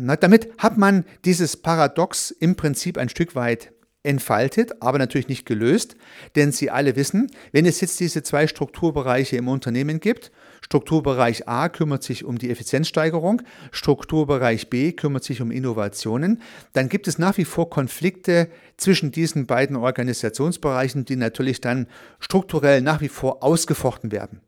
Na, 0.00 0.14
damit 0.14 0.48
hat 0.58 0.78
man 0.78 1.04
dieses 1.24 1.56
Paradox 1.56 2.30
im 2.30 2.54
Prinzip 2.54 2.96
ein 2.98 3.08
Stück 3.08 3.34
weit 3.34 3.72
entfaltet, 4.04 4.80
aber 4.80 4.96
natürlich 4.96 5.26
nicht 5.26 5.44
gelöst, 5.44 5.96
denn 6.36 6.52
Sie 6.52 6.70
alle 6.70 6.94
wissen, 6.94 7.32
wenn 7.50 7.66
es 7.66 7.80
jetzt 7.80 7.98
diese 7.98 8.22
zwei 8.22 8.46
Strukturbereiche 8.46 9.36
im 9.36 9.48
Unternehmen 9.48 9.98
gibt, 9.98 10.30
Strukturbereich 10.60 11.48
A 11.48 11.68
kümmert 11.68 12.04
sich 12.04 12.24
um 12.24 12.38
die 12.38 12.48
Effizienzsteigerung, 12.48 13.42
Strukturbereich 13.72 14.70
B 14.70 14.92
kümmert 14.92 15.24
sich 15.24 15.40
um 15.40 15.50
Innovationen, 15.50 16.42
dann 16.74 16.88
gibt 16.88 17.08
es 17.08 17.18
nach 17.18 17.36
wie 17.36 17.44
vor 17.44 17.68
Konflikte 17.68 18.48
zwischen 18.76 19.10
diesen 19.10 19.46
beiden 19.46 19.74
Organisationsbereichen, 19.74 21.06
die 21.06 21.16
natürlich 21.16 21.60
dann 21.60 21.88
strukturell 22.20 22.82
nach 22.82 23.00
wie 23.00 23.08
vor 23.08 23.42
ausgefochten 23.42 24.12
werden. 24.12 24.42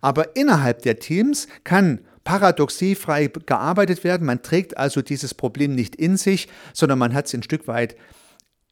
Aber 0.00 0.36
innerhalb 0.36 0.80
der 0.82 0.98
Teams 0.98 1.48
kann 1.64 2.00
paradoxiefrei 2.26 3.28
gearbeitet 3.28 4.02
werden. 4.02 4.26
Man 4.26 4.42
trägt 4.42 4.76
also 4.76 5.00
dieses 5.00 5.32
Problem 5.32 5.74
nicht 5.74 5.94
in 5.94 6.16
sich, 6.16 6.48
sondern 6.74 6.98
man 6.98 7.14
hat 7.14 7.26
es 7.26 7.34
ein 7.34 7.44
Stück 7.44 7.68
weit 7.68 7.96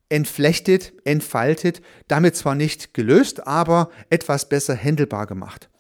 entflechtet, 0.09 0.93
entfaltet, 1.05 1.81
damit 2.09 2.35
zwar 2.35 2.57
nicht 2.57 2.95
gelöst, 2.95 3.47
aber 3.47 3.91
etwas 4.11 4.49
besser 4.49 4.75
händelbar 4.75 5.27
gemacht. 5.27 5.71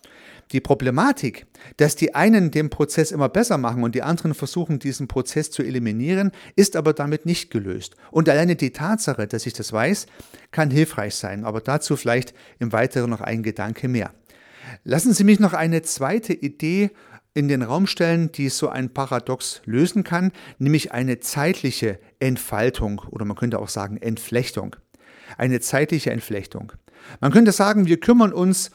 Die 0.52 0.60
Problematik, 0.60 1.46
dass 1.78 1.96
die 1.96 2.14
einen 2.14 2.52
den 2.52 2.70
Prozess 2.70 3.10
immer 3.10 3.28
besser 3.28 3.58
machen 3.58 3.82
und 3.82 3.96
die 3.96 4.02
anderen 4.02 4.34
versuchen, 4.34 4.78
diesen 4.78 5.08
Prozess 5.08 5.50
zu 5.50 5.64
eliminieren, 5.64 6.30
ist 6.54 6.76
aber 6.76 6.92
damit 6.92 7.26
nicht 7.26 7.50
gelöst. 7.50 7.96
Und 8.12 8.28
alleine 8.28 8.54
die 8.54 8.70
Tatsache, 8.70 9.26
dass 9.26 9.46
ich 9.46 9.54
das 9.54 9.72
weiß, 9.72 10.06
kann 10.52 10.70
hilfreich 10.70 11.16
sein. 11.16 11.44
Aber 11.44 11.60
dazu 11.60 11.96
vielleicht 11.96 12.34
im 12.60 12.72
Weiteren 12.72 13.10
noch 13.10 13.20
ein 13.20 13.42
Gedanke 13.42 13.88
mehr. 13.88 14.12
Lassen 14.84 15.12
Sie 15.12 15.24
mich 15.24 15.40
noch 15.40 15.54
eine 15.54 15.82
zweite 15.82 16.32
Idee 16.32 16.90
in 17.34 17.48
den 17.48 17.62
Raum 17.62 17.86
stellen, 17.86 18.30
die 18.30 18.48
so 18.48 18.68
ein 18.68 18.94
Paradox 18.94 19.60
lösen 19.64 20.04
kann, 20.04 20.32
nämlich 20.58 20.92
eine 20.92 21.18
zeitliche 21.18 21.98
Entfaltung 22.20 23.02
oder 23.10 23.24
man 23.24 23.36
könnte 23.36 23.58
auch 23.58 23.68
sagen 23.68 23.96
Entflechtung. 23.96 24.76
Eine 25.36 25.60
zeitliche 25.60 26.12
Entflechtung. 26.12 26.72
Man 27.20 27.32
könnte 27.32 27.50
sagen, 27.52 27.86
wir 27.86 27.98
kümmern 27.98 28.32
uns 28.32 28.70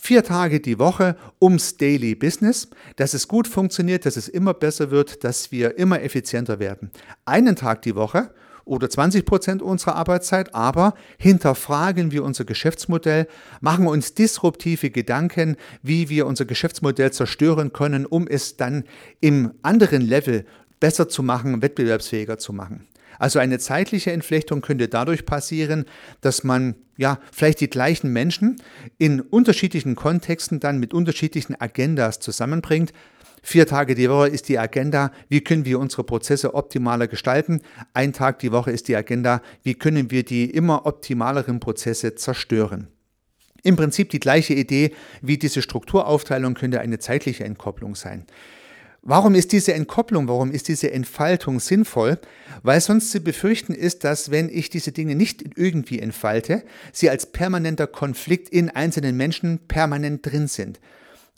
vier 0.00 0.24
Tage 0.24 0.60
die 0.60 0.78
Woche 0.78 1.16
ums 1.40 1.76
Daily 1.76 2.14
Business, 2.14 2.68
dass 2.96 3.12
es 3.12 3.28
gut 3.28 3.46
funktioniert, 3.46 4.06
dass 4.06 4.16
es 4.16 4.28
immer 4.28 4.54
besser 4.54 4.90
wird, 4.90 5.24
dass 5.24 5.52
wir 5.52 5.76
immer 5.78 6.00
effizienter 6.00 6.58
werden. 6.58 6.90
Einen 7.26 7.54
Tag 7.54 7.82
die 7.82 7.94
Woche 7.94 8.32
oder 8.70 8.88
20 8.88 9.26
Prozent 9.26 9.62
unserer 9.62 9.96
Arbeitszeit, 9.96 10.54
aber 10.54 10.94
hinterfragen 11.18 12.12
wir 12.12 12.22
unser 12.22 12.44
Geschäftsmodell, 12.44 13.26
machen 13.60 13.88
uns 13.88 14.14
disruptive 14.14 14.90
Gedanken, 14.90 15.56
wie 15.82 16.08
wir 16.08 16.26
unser 16.26 16.44
Geschäftsmodell 16.44 17.12
zerstören 17.12 17.72
können, 17.72 18.06
um 18.06 18.28
es 18.28 18.56
dann 18.56 18.84
im 19.20 19.52
anderen 19.62 20.02
Level 20.02 20.46
besser 20.78 21.08
zu 21.08 21.24
machen, 21.24 21.62
wettbewerbsfähiger 21.62 22.38
zu 22.38 22.52
machen. 22.52 22.86
Also 23.18 23.40
eine 23.40 23.58
zeitliche 23.58 24.12
Entflechtung 24.12 24.60
könnte 24.62 24.88
dadurch 24.88 25.26
passieren, 25.26 25.84
dass 26.20 26.44
man 26.44 26.76
ja 26.96 27.18
vielleicht 27.32 27.60
die 27.60 27.68
gleichen 27.68 28.12
Menschen 28.12 28.62
in 28.98 29.20
unterschiedlichen 29.20 29.96
Kontexten 29.96 30.60
dann 30.60 30.78
mit 30.78 30.94
unterschiedlichen 30.94 31.60
Agendas 31.60 32.20
zusammenbringt, 32.20 32.92
Vier 33.42 33.66
Tage 33.66 33.94
die 33.94 34.10
Woche 34.10 34.28
ist 34.28 34.48
die 34.48 34.58
Agenda, 34.58 35.12
wie 35.28 35.40
können 35.40 35.64
wir 35.64 35.78
unsere 35.78 36.04
Prozesse 36.04 36.54
optimaler 36.54 37.08
gestalten. 37.08 37.62
Ein 37.94 38.12
Tag 38.12 38.38
die 38.40 38.52
Woche 38.52 38.70
ist 38.70 38.88
die 38.88 38.96
Agenda, 38.96 39.42
wie 39.62 39.74
können 39.74 40.10
wir 40.10 40.24
die 40.24 40.50
immer 40.50 40.86
optimaleren 40.86 41.60
Prozesse 41.60 42.14
zerstören. 42.14 42.88
Im 43.62 43.76
Prinzip 43.76 44.10
die 44.10 44.20
gleiche 44.20 44.54
Idee 44.54 44.92
wie 45.20 45.38
diese 45.38 45.62
Strukturaufteilung 45.62 46.54
könnte 46.54 46.80
eine 46.80 46.98
zeitliche 46.98 47.44
Entkopplung 47.44 47.94
sein. 47.94 48.26
Warum 49.02 49.34
ist 49.34 49.52
diese 49.52 49.72
Entkopplung, 49.72 50.28
warum 50.28 50.50
ist 50.50 50.68
diese 50.68 50.92
Entfaltung 50.92 51.58
sinnvoll? 51.58 52.18
Weil 52.62 52.80
sonst 52.82 53.10
zu 53.10 53.20
befürchten 53.20 53.72
ist, 53.72 54.04
dass 54.04 54.30
wenn 54.30 54.50
ich 54.50 54.68
diese 54.68 54.92
Dinge 54.92 55.14
nicht 55.14 55.42
irgendwie 55.56 56.00
entfalte, 56.00 56.62
sie 56.92 57.08
als 57.08 57.24
permanenter 57.24 57.86
Konflikt 57.86 58.50
in 58.50 58.68
einzelnen 58.68 59.16
Menschen 59.16 59.60
permanent 59.68 60.26
drin 60.26 60.48
sind. 60.48 60.80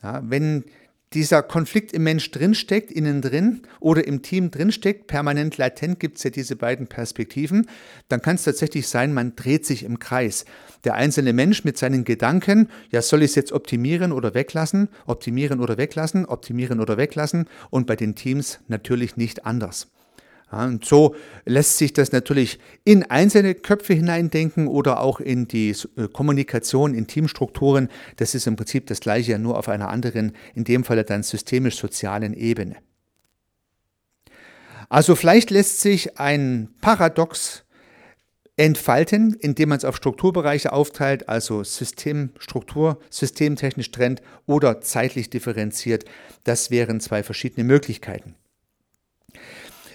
Ja, 0.03 0.23
wenn 0.25 0.65
dieser 1.15 1.43
Konflikt 1.43 1.93
im 1.93 2.03
Mensch 2.05 2.31
drinsteckt, 2.31 2.91
innen 2.91 3.23
drin 3.23 3.63
oder 3.81 4.07
im 4.07 4.23
Team 4.23 4.51
drinsteckt, 4.51 5.07
permanent 5.07 5.57
latent 5.59 6.01
gibt 6.01 6.19
es 6.19 6.25
ja 6.25 6.31
diese 6.31 6.57
beiden 6.57 6.87
Perspektiven, 6.87 7.67
dann 8.09 8.23
kann 8.23 8.37
es 8.37 8.45
tatsächlich 8.45 8.89
sein, 8.89 9.13
man 9.13 9.37
dreht 9.37 9.67
sich 9.67 9.85
im 9.85 9.99
Kreis. 9.99 10.45
Der 10.85 10.95
einzelne 10.95 11.33
Mensch 11.33 11.65
mit 11.65 11.79
seinen 11.79 12.05
Gedanken, 12.05 12.69
ja, 12.91 13.03
soll 13.03 13.23
ich 13.23 13.31
es 13.31 13.35
jetzt 13.37 13.53
optimieren 13.53 14.13
oder 14.13 14.35
weglassen, 14.35 14.89
optimieren 15.07 15.61
oder 15.61 15.79
weglassen, 15.79 16.27
optimieren 16.27 16.81
oder 16.81 16.97
weglassen 16.97 17.49
und 17.71 17.87
bei 17.87 17.97
den 17.97 18.15
Teams 18.15 18.61
natürlich 18.69 19.17
nicht 19.17 19.47
anders. 19.47 19.89
Ja, 20.53 20.67
und 20.67 20.85
so 20.85 21.17
lässt 21.47 21.79
sich 21.79 21.95
das 21.95 22.13
natürlich 22.13 22.59
in 22.85 23.05
einzelne 23.05 23.55
Köpfe 23.55 23.95
hineindenken 23.95 24.69
oder 24.69 25.01
auch 25.01 25.19
in 25.19 25.49
die 25.49 25.71
äh, 25.97 26.09
Kommunikation, 26.13 26.95
in 26.95 27.07
Teamstrukturen. 27.07 27.89
Das 28.17 28.35
ist 28.35 28.47
im 28.47 28.57
Prinzip 28.57 28.87
das 28.87 29.01
gleiche, 29.01 29.39
nur 29.39 29.59
auf 29.59 29.69
einer 29.69 29.89
anderen, 29.89 30.33
in 30.55 30.65
dem 30.65 30.85
Falle 30.85 31.05
dann 31.05 31.23
systemisch-sozialen 31.23 32.35
Ebene. 32.35 32.77
Also 34.91 35.17
vielleicht 35.17 35.51
lässt 35.51 35.81
sich 35.81 36.19
ein 36.19 36.69
Paradox 36.83 37.65
entfalten, 38.59 39.35
indem 39.41 39.71
man 39.71 39.79
es 39.79 39.87
auf 39.87 39.97
Strukturbereiche 39.97 40.73
aufteilt, 40.75 41.31
also 41.31 41.65
Systemstruktur, 41.65 43.01
systemtechnisch 43.09 43.91
trennt 43.91 44.21
oder 44.45 44.83
zeitlich 44.83 45.31
differenziert. 45.31 46.05
Das 46.45 46.71
wären 46.71 47.01
zwei 47.01 47.23
verschiedene 47.23 47.65
Möglichkeiten. 47.65 48.35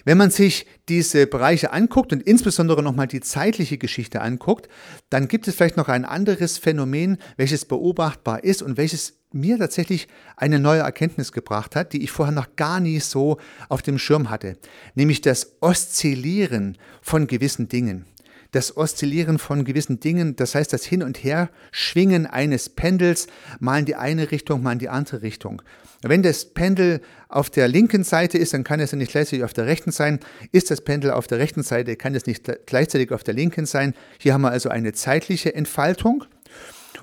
Wenn 0.04 0.18
man 0.18 0.30
sich 0.30 0.66
diese 0.88 1.26
Bereiche 1.26 1.72
anguckt 1.72 2.12
und 2.12 2.22
insbesondere 2.22 2.82
nochmal 2.82 3.06
die 3.06 3.20
zeitliche 3.20 3.78
Geschichte 3.78 4.20
anguckt, 4.20 4.68
dann 5.10 5.28
gibt 5.28 5.48
es 5.48 5.54
vielleicht 5.54 5.76
noch 5.76 5.88
ein 5.88 6.04
anderes 6.04 6.58
Phänomen, 6.58 7.18
welches 7.36 7.64
beobachtbar 7.64 8.44
ist 8.44 8.62
und 8.62 8.76
welches 8.76 9.18
mir 9.32 9.58
tatsächlich 9.58 10.08
eine 10.36 10.58
neue 10.58 10.80
Erkenntnis 10.80 11.32
gebracht 11.32 11.76
hat, 11.76 11.92
die 11.92 12.02
ich 12.02 12.10
vorher 12.10 12.34
noch 12.34 12.56
gar 12.56 12.80
nie 12.80 13.00
so 13.00 13.38
auf 13.68 13.82
dem 13.82 13.98
Schirm 13.98 14.30
hatte, 14.30 14.56
nämlich 14.94 15.20
das 15.20 15.56
Oszillieren 15.60 16.78
von 17.02 17.26
gewissen 17.26 17.68
Dingen 17.68 18.06
das 18.52 18.76
Oszillieren 18.76 19.38
von 19.38 19.64
gewissen 19.64 20.00
Dingen, 20.00 20.36
das 20.36 20.54
heißt 20.54 20.72
das 20.72 20.84
Hin- 20.84 21.02
und 21.02 21.22
Herschwingen 21.22 22.26
eines 22.26 22.68
Pendels, 22.68 23.26
mal 23.60 23.80
in 23.80 23.84
die 23.84 23.96
eine 23.96 24.30
Richtung, 24.30 24.62
mal 24.62 24.72
in 24.72 24.78
die 24.78 24.88
andere 24.88 25.22
Richtung. 25.22 25.62
Wenn 26.02 26.22
das 26.22 26.44
Pendel 26.44 27.00
auf 27.28 27.50
der 27.50 27.66
linken 27.66 28.04
Seite 28.04 28.38
ist, 28.38 28.54
dann 28.54 28.64
kann 28.64 28.78
es 28.80 28.92
ja 28.92 28.98
nicht 28.98 29.10
gleichzeitig 29.10 29.44
auf 29.44 29.52
der 29.52 29.66
rechten 29.66 29.90
sein. 29.90 30.20
Ist 30.52 30.70
das 30.70 30.80
Pendel 30.80 31.10
auf 31.10 31.26
der 31.26 31.38
rechten 31.38 31.62
Seite, 31.62 31.96
kann 31.96 32.14
es 32.14 32.26
nicht 32.26 32.50
gleichzeitig 32.66 33.10
auf 33.12 33.24
der 33.24 33.34
linken 33.34 33.66
sein. 33.66 33.94
Hier 34.18 34.32
haben 34.32 34.42
wir 34.42 34.50
also 34.50 34.68
eine 34.68 34.92
zeitliche 34.92 35.54
Entfaltung. 35.54 36.24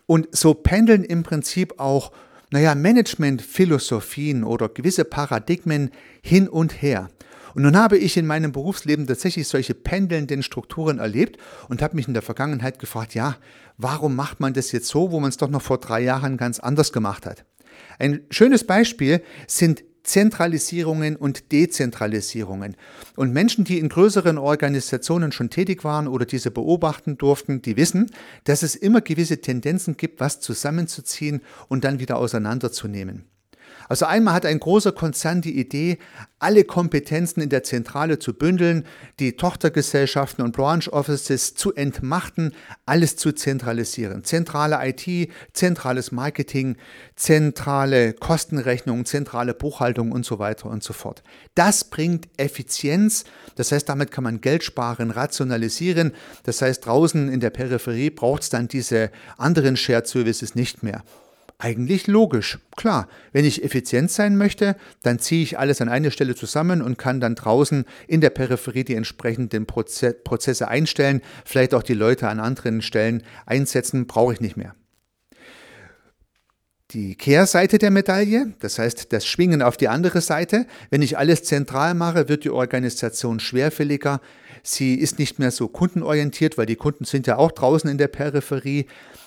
Und 0.07 0.33
so 0.35 0.53
pendeln 0.53 1.03
im 1.03 1.23
Prinzip 1.23 1.79
auch, 1.79 2.11
naja, 2.51 2.73
Managementphilosophien 2.73 4.43
oder 4.43 4.69
gewisse 4.69 5.03
Paradigmen 5.03 5.91
hin 6.21 6.47
und 6.47 6.81
her. 6.81 7.09
Und 7.55 7.63
nun 7.63 7.77
habe 7.77 7.97
ich 7.97 8.17
in 8.17 8.27
meinem 8.27 8.51
Berufsleben 8.51 9.07
tatsächlich 9.07 9.47
solche 9.47 9.73
pendelnden 9.73 10.43
Strukturen 10.43 10.99
erlebt 10.99 11.37
und 11.69 11.81
habe 11.81 11.95
mich 11.95 12.07
in 12.07 12.13
der 12.13 12.21
Vergangenheit 12.21 12.79
gefragt, 12.79 13.15
ja, 13.15 13.37
warum 13.77 14.15
macht 14.15 14.41
man 14.41 14.53
das 14.53 14.73
jetzt 14.73 14.89
so, 14.89 15.11
wo 15.11 15.21
man 15.21 15.29
es 15.29 15.37
doch 15.37 15.49
noch 15.49 15.61
vor 15.61 15.79
drei 15.79 16.01
Jahren 16.01 16.35
ganz 16.35 16.59
anders 16.59 16.91
gemacht 16.91 17.25
hat? 17.25 17.45
Ein 17.97 18.21
schönes 18.29 18.65
Beispiel 18.65 19.21
sind 19.47 19.83
Zentralisierungen 20.03 21.15
und 21.15 21.51
Dezentralisierungen. 21.51 22.75
Und 23.15 23.33
Menschen, 23.33 23.63
die 23.63 23.79
in 23.79 23.89
größeren 23.89 24.37
Organisationen 24.37 25.31
schon 25.31 25.49
tätig 25.49 25.83
waren 25.83 26.07
oder 26.07 26.25
diese 26.25 26.51
beobachten 26.51 27.17
durften, 27.17 27.61
die 27.61 27.77
wissen, 27.77 28.11
dass 28.43 28.63
es 28.63 28.75
immer 28.75 29.01
gewisse 29.01 29.41
Tendenzen 29.41 29.97
gibt, 29.97 30.19
was 30.19 30.41
zusammenzuziehen 30.41 31.41
und 31.69 31.85
dann 31.85 31.99
wieder 31.99 32.17
auseinanderzunehmen. 32.17 33.23
Also 33.87 34.05
einmal 34.05 34.33
hat 34.33 34.45
ein 34.45 34.59
großer 34.59 34.91
Konzern 34.91 35.41
die 35.41 35.59
Idee, 35.59 35.97
alle 36.39 36.63
Kompetenzen 36.63 37.41
in 37.41 37.49
der 37.49 37.63
Zentrale 37.63 38.19
zu 38.19 38.33
bündeln, 38.33 38.85
die 39.19 39.35
Tochtergesellschaften 39.35 40.43
und 40.43 40.55
Branch 40.55 40.87
Offices 40.91 41.55
zu 41.55 41.73
entmachten, 41.73 42.53
alles 42.85 43.15
zu 43.15 43.31
zentralisieren. 43.31 44.23
Zentrale 44.23 44.79
IT, 44.83 45.29
zentrales 45.53 46.11
Marketing, 46.11 46.77
zentrale 47.15 48.13
Kostenrechnung, 48.13 49.05
zentrale 49.05 49.53
Buchhaltung 49.53 50.11
und 50.11 50.25
so 50.25 50.39
weiter 50.39 50.69
und 50.69 50.83
so 50.83 50.93
fort. 50.93 51.23
Das 51.55 51.83
bringt 51.83 52.27
Effizienz, 52.37 53.23
das 53.55 53.71
heißt, 53.71 53.87
damit 53.87 54.11
kann 54.11 54.23
man 54.23 54.41
Geld 54.41 54.63
sparen, 54.63 55.11
rationalisieren. 55.11 56.11
Das 56.43 56.61
heißt, 56.61 56.85
draußen 56.85 57.29
in 57.29 57.39
der 57.39 57.49
Peripherie 57.49 58.09
braucht 58.09 58.43
es 58.43 58.49
dann 58.49 58.67
diese 58.67 59.11
anderen 59.37 59.77
Shared 59.77 60.07
Services 60.07 60.55
nicht 60.55 60.83
mehr. 60.83 61.03
Eigentlich 61.57 62.07
logisch. 62.07 62.59
Klar, 62.75 63.07
wenn 63.31 63.45
ich 63.45 63.63
effizient 63.63 64.11
sein 64.11 64.35
möchte, 64.35 64.75
dann 65.03 65.19
ziehe 65.19 65.41
ich 65.41 65.57
alles 65.57 65.79
an 65.79 65.87
eine 65.87 66.11
Stelle 66.11 66.35
zusammen 66.35 66.81
und 66.81 66.97
kann 66.97 67.21
dann 67.21 67.35
draußen 67.35 67.85
in 68.07 68.19
der 68.19 68.29
Peripherie 68.29 68.83
die 68.83 68.95
entsprechenden 68.95 69.65
Prozesse 69.65 70.67
einstellen, 70.67 71.21
vielleicht 71.45 71.73
auch 71.73 71.83
die 71.83 71.93
Leute 71.93 72.27
an 72.27 72.41
anderen 72.41 72.81
Stellen 72.81 73.23
einsetzen, 73.45 74.05
brauche 74.05 74.33
ich 74.33 74.41
nicht 74.41 74.57
mehr. 74.57 74.75
Die 76.91 77.15
Kehrseite 77.15 77.77
der 77.77 77.89
Medaille, 77.89 78.53
das 78.59 78.77
heißt 78.77 79.11
das 79.11 79.25
Schwingen 79.25 79.61
auf 79.61 79.75
die 79.75 79.87
andere 79.87 80.21
Seite, 80.21 80.67
wenn 80.89 81.01
ich 81.01 81.17
alles 81.17 81.43
zentral 81.43 81.93
mache, 81.93 82.29
wird 82.29 82.43
die 82.43 82.51
Organisation 82.51 83.39
schwerfälliger, 83.39 84.21
sie 84.61 84.95
ist 84.95 85.19
nicht 85.19 85.39
mehr 85.39 85.51
so 85.51 85.67
kundenorientiert, 85.67 86.57
weil 86.57 86.67
die 86.67 86.75
Kunden 86.75 87.05
sind 87.05 87.27
ja 87.27 87.37
auch 87.37 87.51
draußen 87.51 87.89
in 87.89 87.97
der 87.97 88.07
Peripherie. 88.07 88.85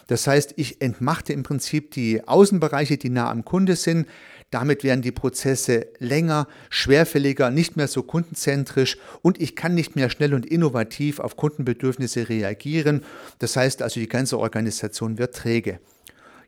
Das 0.09 0.27
heißt, 0.27 0.55
ich 0.57 0.81
entmachte 0.81 1.33
im 1.33 1.45
Prinzip 1.45 1.93
die 1.93 2.27
Außenbereiche, 2.27 2.97
die 2.97 3.11
nah 3.11 3.31
am 3.31 3.45
Kunde 3.45 3.77
sind. 3.77 4.09
Damit 4.50 4.83
werden 4.83 5.03
die 5.03 5.12
Prozesse 5.12 5.88
länger, 5.99 6.49
schwerfälliger, 6.71 7.50
nicht 7.50 7.77
mehr 7.77 7.88
so 7.88 8.03
kundenzentrisch 8.03 8.97
und 9.21 9.38
ich 9.41 9.55
kann 9.55 9.75
nicht 9.75 9.95
mehr 9.95 10.09
schnell 10.09 10.33
und 10.33 10.47
innovativ 10.47 11.21
auf 11.21 11.37
Kundenbedürfnisse 11.37 12.31
reagieren. 12.31 13.05
Das 13.38 13.57
heißt 13.57 13.83
also, 13.83 14.00
die 14.00 14.09
ganze 14.09 14.38
Organisation 14.38 15.19
wird 15.19 15.37
träge. 15.37 15.79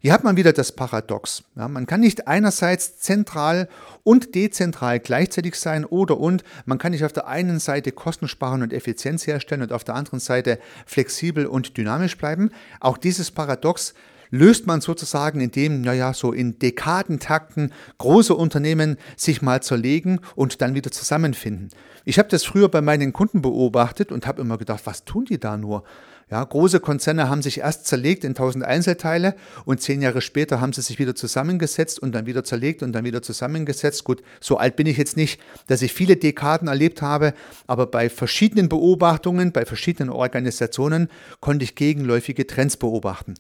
Hier 0.02 0.14
hat 0.14 0.24
man 0.24 0.38
wieder 0.38 0.54
das 0.54 0.72
Paradox. 0.72 1.44
Ja, 1.56 1.68
man 1.68 1.86
kann 1.86 2.00
nicht 2.00 2.26
einerseits 2.26 3.00
zentral 3.00 3.68
und 4.02 4.34
dezentral 4.34 4.98
gleichzeitig 4.98 5.56
sein 5.56 5.84
oder 5.84 6.18
und 6.18 6.42
man 6.64 6.78
kann 6.78 6.92
nicht 6.92 7.04
auf 7.04 7.12
der 7.12 7.26
einen 7.26 7.58
Seite 7.60 7.92
Kosten 7.92 8.26
sparen 8.26 8.62
und 8.62 8.72
Effizienz 8.72 9.26
herstellen 9.26 9.60
und 9.60 9.74
auf 9.74 9.84
der 9.84 9.96
anderen 9.96 10.18
Seite 10.18 10.58
flexibel 10.86 11.44
und 11.44 11.76
dynamisch 11.76 12.16
bleiben. 12.16 12.50
Auch 12.80 12.96
dieses 12.96 13.30
Paradox 13.30 13.92
löst 14.30 14.66
man 14.66 14.80
sozusagen, 14.80 15.40
indem, 15.40 15.82
naja, 15.82 16.14
so 16.14 16.32
in 16.32 16.58
Dekadentakten 16.58 17.70
große 17.98 18.34
Unternehmen 18.34 18.96
sich 19.18 19.42
mal 19.42 19.62
zerlegen 19.62 20.20
und 20.34 20.62
dann 20.62 20.74
wieder 20.74 20.90
zusammenfinden. 20.90 21.68
Ich 22.06 22.18
habe 22.18 22.30
das 22.30 22.44
früher 22.44 22.70
bei 22.70 22.80
meinen 22.80 23.12
Kunden 23.12 23.42
beobachtet 23.42 24.12
und 24.12 24.26
habe 24.26 24.40
immer 24.40 24.56
gedacht, 24.56 24.80
was 24.86 25.04
tun 25.04 25.26
die 25.26 25.38
da 25.38 25.58
nur? 25.58 25.84
Ja, 26.30 26.44
große 26.44 26.78
Konzerne 26.78 27.28
haben 27.28 27.42
sich 27.42 27.58
erst 27.58 27.88
zerlegt 27.88 28.22
in 28.22 28.36
tausend 28.36 28.64
Einzelteile 28.64 29.34
und 29.64 29.80
zehn 29.80 30.00
Jahre 30.00 30.20
später 30.20 30.60
haben 30.60 30.72
sie 30.72 30.80
sich 30.80 31.00
wieder 31.00 31.16
zusammengesetzt 31.16 31.98
und 31.98 32.12
dann 32.12 32.26
wieder 32.26 32.44
zerlegt 32.44 32.84
und 32.84 32.92
dann 32.92 33.04
wieder 33.04 33.20
zusammengesetzt. 33.20 34.04
Gut, 34.04 34.22
so 34.38 34.56
alt 34.56 34.76
bin 34.76 34.86
ich 34.86 34.96
jetzt 34.96 35.16
nicht, 35.16 35.40
dass 35.66 35.82
ich 35.82 35.92
viele 35.92 36.16
Dekaden 36.16 36.68
erlebt 36.68 37.02
habe, 37.02 37.34
aber 37.66 37.86
bei 37.86 38.08
verschiedenen 38.08 38.68
Beobachtungen, 38.68 39.50
bei 39.50 39.64
verschiedenen 39.64 40.08
Organisationen 40.08 41.08
konnte 41.40 41.64
ich 41.64 41.74
gegenläufige 41.74 42.46
Trends 42.46 42.76
beobachten. 42.76 43.34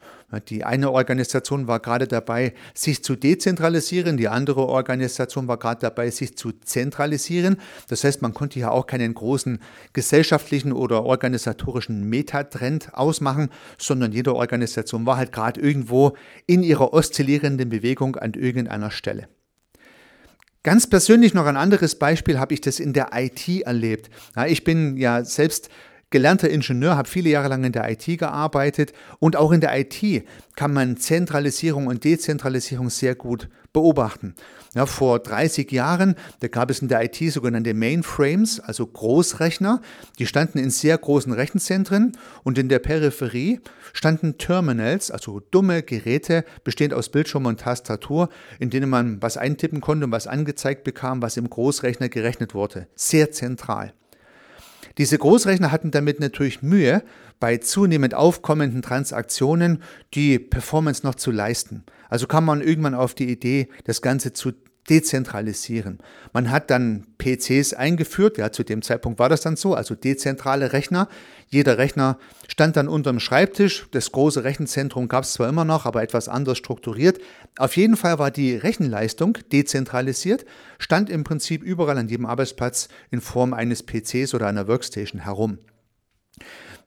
Die 0.48 0.64
eine 0.64 0.90
Organisation 0.90 1.68
war 1.68 1.78
gerade 1.78 2.08
dabei, 2.08 2.54
sich 2.74 3.04
zu 3.04 3.14
dezentralisieren, 3.14 4.16
die 4.16 4.28
andere 4.28 4.66
Organisation 4.66 5.46
war 5.46 5.58
gerade 5.58 5.80
dabei, 5.80 6.10
sich 6.10 6.36
zu 6.36 6.52
zentralisieren. 6.64 7.56
Das 7.88 8.02
heißt, 8.02 8.20
man 8.20 8.34
konnte 8.34 8.54
hier 8.54 8.72
auch 8.72 8.88
keinen 8.88 9.14
großen 9.14 9.60
gesellschaftlichen 9.92 10.72
oder 10.72 11.04
organisatorischen 11.04 12.08
Metatrend 12.08 12.79
Prozent 12.80 12.94
ausmachen, 12.94 13.50
sondern 13.78 14.12
jede 14.12 14.34
Organisation 14.34 15.06
war 15.06 15.16
halt 15.16 15.32
gerade 15.32 15.60
irgendwo 15.60 16.16
in 16.46 16.62
ihrer 16.62 16.92
oszillierenden 16.92 17.68
Bewegung 17.68 18.16
an 18.16 18.34
irgendeiner 18.34 18.90
Stelle. 18.90 19.28
Ganz 20.62 20.88
persönlich 20.88 21.32
noch 21.32 21.46
ein 21.46 21.56
anderes 21.56 21.94
Beispiel 21.94 22.38
habe 22.38 22.52
ich 22.52 22.60
das 22.60 22.80
in 22.80 22.92
der 22.92 23.10
IT 23.14 23.48
erlebt. 23.62 24.10
Ja, 24.36 24.46
ich 24.46 24.62
bin 24.62 24.98
ja 24.98 25.24
selbst 25.24 25.70
gelernter 26.10 26.50
Ingenieur, 26.50 26.96
habe 26.96 27.08
viele 27.08 27.30
Jahre 27.30 27.48
lang 27.48 27.64
in 27.64 27.72
der 27.72 27.88
IT 27.90 28.18
gearbeitet 28.18 28.92
und 29.18 29.36
auch 29.36 29.52
in 29.52 29.60
der 29.60 29.78
IT 29.78 30.24
kann 30.56 30.72
man 30.72 30.96
Zentralisierung 30.96 31.86
und 31.86 32.04
Dezentralisierung 32.04 32.90
sehr 32.90 33.14
gut 33.14 33.48
beobachten. 33.72 34.34
Ja, 34.74 34.86
vor 34.86 35.18
30 35.18 35.70
Jahren, 35.72 36.14
da 36.40 36.48
gab 36.48 36.70
es 36.70 36.80
in 36.80 36.88
der 36.88 37.02
IT 37.04 37.16
sogenannte 37.32 37.74
Mainframes, 37.74 38.60
also 38.60 38.86
Großrechner, 38.86 39.80
die 40.18 40.26
standen 40.26 40.58
in 40.58 40.70
sehr 40.70 40.96
großen 40.96 41.32
Rechenzentren 41.32 42.16
und 42.44 42.58
in 42.58 42.68
der 42.68 42.78
Peripherie 42.78 43.60
standen 43.92 44.38
Terminals, 44.38 45.10
also 45.10 45.40
dumme 45.40 45.82
Geräte, 45.82 46.44
bestehend 46.62 46.94
aus 46.94 47.08
Bildschirm 47.08 47.46
und 47.46 47.60
Tastatur, 47.60 48.28
in 48.58 48.70
denen 48.70 48.90
man 48.90 49.20
was 49.22 49.36
eintippen 49.36 49.80
konnte 49.80 50.06
und 50.06 50.12
was 50.12 50.26
angezeigt 50.26 50.84
bekam, 50.84 51.22
was 51.22 51.36
im 51.36 51.50
Großrechner 51.50 52.08
gerechnet 52.08 52.54
wurde. 52.54 52.86
Sehr 52.94 53.32
zentral. 53.32 53.92
Diese 55.00 55.16
Großrechner 55.16 55.72
hatten 55.72 55.90
damit 55.92 56.20
natürlich 56.20 56.60
Mühe, 56.60 57.02
bei 57.38 57.56
zunehmend 57.56 58.12
aufkommenden 58.12 58.82
Transaktionen 58.82 59.82
die 60.12 60.38
Performance 60.38 61.06
noch 61.06 61.14
zu 61.14 61.30
leisten. 61.30 61.84
Also 62.10 62.26
kam 62.26 62.44
man 62.44 62.60
irgendwann 62.60 62.94
auf 62.94 63.14
die 63.14 63.30
Idee, 63.30 63.70
das 63.84 64.02
Ganze 64.02 64.34
zu 64.34 64.52
dezentralisieren. 64.90 65.98
Man 66.32 66.50
hat 66.50 66.70
dann 66.70 67.06
PCs 67.18 67.72
eingeführt, 67.74 68.36
ja, 68.38 68.50
zu 68.50 68.64
dem 68.64 68.82
Zeitpunkt 68.82 69.20
war 69.20 69.28
das 69.28 69.40
dann 69.40 69.56
so, 69.56 69.74
also 69.74 69.94
dezentrale 69.94 70.72
Rechner. 70.72 71.08
Jeder 71.48 71.78
Rechner 71.78 72.18
stand 72.48 72.76
dann 72.76 72.88
unter 72.88 73.10
dem 73.10 73.20
Schreibtisch. 73.20 73.86
Das 73.92 74.10
große 74.10 74.42
Rechenzentrum 74.42 75.08
gab 75.08 75.24
es 75.24 75.32
zwar 75.32 75.48
immer 75.48 75.64
noch, 75.64 75.86
aber 75.86 76.02
etwas 76.02 76.28
anders 76.28 76.58
strukturiert. 76.58 77.20
Auf 77.56 77.76
jeden 77.76 77.96
Fall 77.96 78.18
war 78.18 78.30
die 78.30 78.56
Rechenleistung 78.56 79.38
dezentralisiert, 79.52 80.44
stand 80.78 81.08
im 81.08 81.24
Prinzip 81.24 81.62
überall 81.62 81.96
an 81.96 82.08
jedem 82.08 82.26
Arbeitsplatz 82.26 82.88
in 83.10 83.20
Form 83.20 83.54
eines 83.54 83.84
PCs 83.84 84.34
oder 84.34 84.48
einer 84.48 84.66
Workstation 84.66 85.22
herum. 85.22 85.58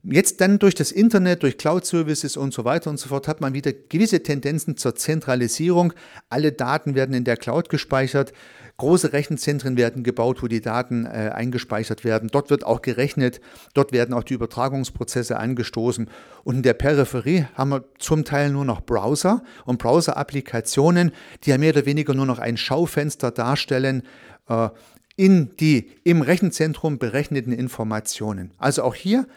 Jetzt 0.06 0.42
dann 0.42 0.60
durch 0.60 0.76
das 0.76 0.92
Internet, 0.92 1.44
durch 1.44 1.58
Cloud-Services 1.58 2.36
und 2.36 2.54
so 2.54 2.66
weiter 2.66 2.90
und 2.90 3.00
so 3.00 3.08
fort 3.08 3.30
hat 3.30 3.40
man 3.40 3.54
wieder 3.54 3.72
gewisse 3.72 4.22
Tendenzen 4.22 4.76
zur 4.76 4.96
Zentralisierung. 4.96 5.94
Alle 6.30 6.52
Daten 6.52 6.94
werden 6.94 7.16
in 7.16 7.24
der 7.24 7.38
Cloud 7.38 7.70
gespeichert. 7.70 8.34
Große 8.76 9.14
Rechenzentren 9.14 9.78
werden 9.78 10.04
gebaut, 10.04 10.44
wo 10.44 10.48
die 10.48 10.60
Daten 10.60 11.06
äh, 11.06 11.32
eingespeichert 11.34 12.04
werden. 12.04 12.28
Dort 12.30 12.50
wird 12.50 12.66
auch 12.66 12.82
gerechnet. 12.82 13.40
Dort 13.76 13.94
werden 13.94 14.14
auch 14.14 14.24
die 14.24 14.34
Übertragungsprozesse 14.34 15.40
angestoßen. 15.40 16.10
Und 16.44 16.56
in 16.56 16.64
der 16.64 16.74
Peripherie 16.74 17.46
haben 17.54 17.70
wir 17.70 17.86
zum 17.98 18.26
Teil 18.26 18.50
nur 18.50 18.66
noch 18.66 18.82
Browser 18.82 19.42
und 19.64 19.78
Browser-Applikationen, 19.78 21.14
die 21.46 21.52
ja 21.52 21.58
mehr 21.58 21.72
oder 21.72 21.86
weniger 21.86 22.14
nur 22.14 22.26
noch 22.26 22.40
ein 22.40 22.58
Schaufenster 22.58 23.32
darstellen. 23.32 24.04
Äh, 24.50 24.68
in 25.16 25.56
die 25.58 25.92
im 26.04 26.22
Rechenzentrum 26.22 26.98
berechneten 26.98 27.54
Informationen. 27.54 28.52
Also 28.58 28.84
auch 28.84 28.96
hier 28.96 29.28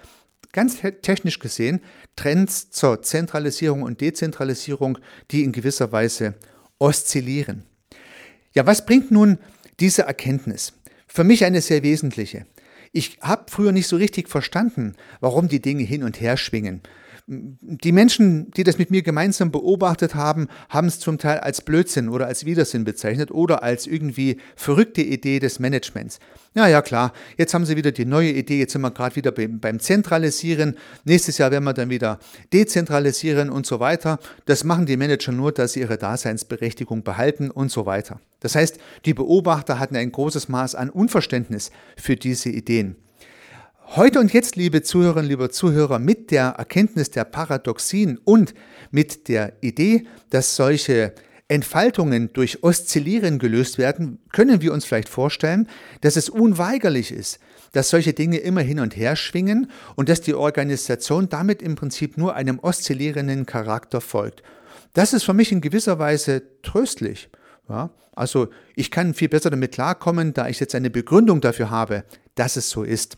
ganz 0.56 0.78
technisch 1.02 1.38
gesehen 1.38 1.80
Trends 2.16 2.70
zur 2.70 3.02
Zentralisierung 3.02 3.82
und 3.82 4.00
Dezentralisierung, 4.00 4.98
die 5.30 5.44
in 5.44 5.52
gewisser 5.52 5.92
Weise 5.92 6.34
oszillieren. 6.78 7.64
Ja, 8.54 8.66
was 8.66 8.86
bringt 8.86 9.10
nun 9.10 9.38
diese 9.80 10.02
Erkenntnis? 10.02 10.72
Für 11.06 11.24
mich 11.24 11.44
eine 11.44 11.60
sehr 11.60 11.82
wesentliche. 11.82 12.46
Ich 12.92 13.18
habe 13.20 13.44
früher 13.50 13.72
nicht 13.72 13.86
so 13.86 13.96
richtig 13.96 14.30
verstanden, 14.30 14.94
warum 15.20 15.48
die 15.48 15.60
Dinge 15.60 15.84
hin 15.84 16.02
und 16.02 16.22
her 16.22 16.38
schwingen. 16.38 16.80
Die 17.28 17.90
Menschen, 17.90 18.52
die 18.52 18.62
das 18.62 18.78
mit 18.78 18.92
mir 18.92 19.02
gemeinsam 19.02 19.50
beobachtet 19.50 20.14
haben, 20.14 20.46
haben 20.68 20.86
es 20.86 21.00
zum 21.00 21.18
Teil 21.18 21.40
als 21.40 21.60
Blödsinn 21.60 22.08
oder 22.08 22.28
als 22.28 22.46
Widersinn 22.46 22.84
bezeichnet 22.84 23.32
oder 23.32 23.64
als 23.64 23.88
irgendwie 23.88 24.36
verrückte 24.54 25.02
Idee 25.02 25.40
des 25.40 25.58
Managements. 25.58 26.20
Ja, 26.54 26.68
ja, 26.68 26.82
klar, 26.82 27.12
jetzt 27.36 27.52
haben 27.52 27.66
sie 27.66 27.76
wieder 27.76 27.90
die 27.90 28.04
neue 28.04 28.30
Idee, 28.30 28.60
jetzt 28.60 28.74
sind 28.74 28.82
wir 28.82 28.92
gerade 28.92 29.16
wieder 29.16 29.32
beim 29.32 29.80
Zentralisieren, 29.80 30.76
nächstes 31.04 31.38
Jahr 31.38 31.50
werden 31.50 31.64
wir 31.64 31.72
dann 31.74 31.90
wieder 31.90 32.20
dezentralisieren 32.52 33.50
und 33.50 33.66
so 33.66 33.80
weiter. 33.80 34.20
Das 34.44 34.62
machen 34.62 34.86
die 34.86 34.96
Manager 34.96 35.32
nur, 35.32 35.50
dass 35.50 35.72
sie 35.72 35.80
ihre 35.80 35.98
Daseinsberechtigung 35.98 37.02
behalten 37.02 37.50
und 37.50 37.72
so 37.72 37.86
weiter. 37.86 38.20
Das 38.38 38.54
heißt, 38.54 38.78
die 39.04 39.14
Beobachter 39.14 39.80
hatten 39.80 39.96
ein 39.96 40.12
großes 40.12 40.48
Maß 40.48 40.76
an 40.76 40.90
Unverständnis 40.90 41.72
für 41.96 42.14
diese 42.14 42.50
Ideen. 42.50 42.94
Heute 43.94 44.18
und 44.18 44.32
jetzt, 44.32 44.56
liebe 44.56 44.82
Zuhörerinnen, 44.82 45.30
liebe 45.30 45.48
Zuhörer, 45.48 46.00
mit 46.00 46.32
der 46.32 46.48
Erkenntnis 46.58 47.10
der 47.12 47.24
Paradoxien 47.24 48.18
und 48.24 48.52
mit 48.90 49.28
der 49.28 49.54
Idee, 49.62 50.06
dass 50.28 50.56
solche 50.56 51.14
Entfaltungen 51.48 52.32
durch 52.32 52.64
Oszillieren 52.64 53.38
gelöst 53.38 53.78
werden, 53.78 54.18
können 54.32 54.60
wir 54.60 54.72
uns 54.72 54.84
vielleicht 54.84 55.08
vorstellen, 55.08 55.68
dass 56.00 56.16
es 56.16 56.28
unweigerlich 56.28 57.12
ist, 57.12 57.38
dass 57.72 57.88
solche 57.88 58.12
Dinge 58.12 58.38
immer 58.38 58.60
hin 58.60 58.80
und 58.80 58.96
her 58.96 59.14
schwingen 59.14 59.70
und 59.94 60.08
dass 60.08 60.20
die 60.20 60.34
Organisation 60.34 61.28
damit 61.28 61.62
im 61.62 61.76
Prinzip 61.76 62.18
nur 62.18 62.34
einem 62.34 62.58
oszillierenden 62.58 63.46
Charakter 63.46 64.00
folgt. 64.00 64.42
Das 64.94 65.12
ist 65.12 65.22
für 65.22 65.32
mich 65.32 65.52
in 65.52 65.60
gewisser 65.60 65.98
Weise 66.00 66.42
tröstlich. 66.62 67.30
Ja, 67.68 67.90
also 68.14 68.48
ich 68.74 68.90
kann 68.90 69.14
viel 69.14 69.28
besser 69.28 69.50
damit 69.50 69.72
klarkommen, 69.72 70.34
da 70.34 70.48
ich 70.48 70.58
jetzt 70.58 70.74
eine 70.74 70.90
Begründung 70.90 71.40
dafür 71.40 71.70
habe, 71.70 72.04
dass 72.34 72.56
es 72.56 72.68
so 72.68 72.82
ist. 72.82 73.16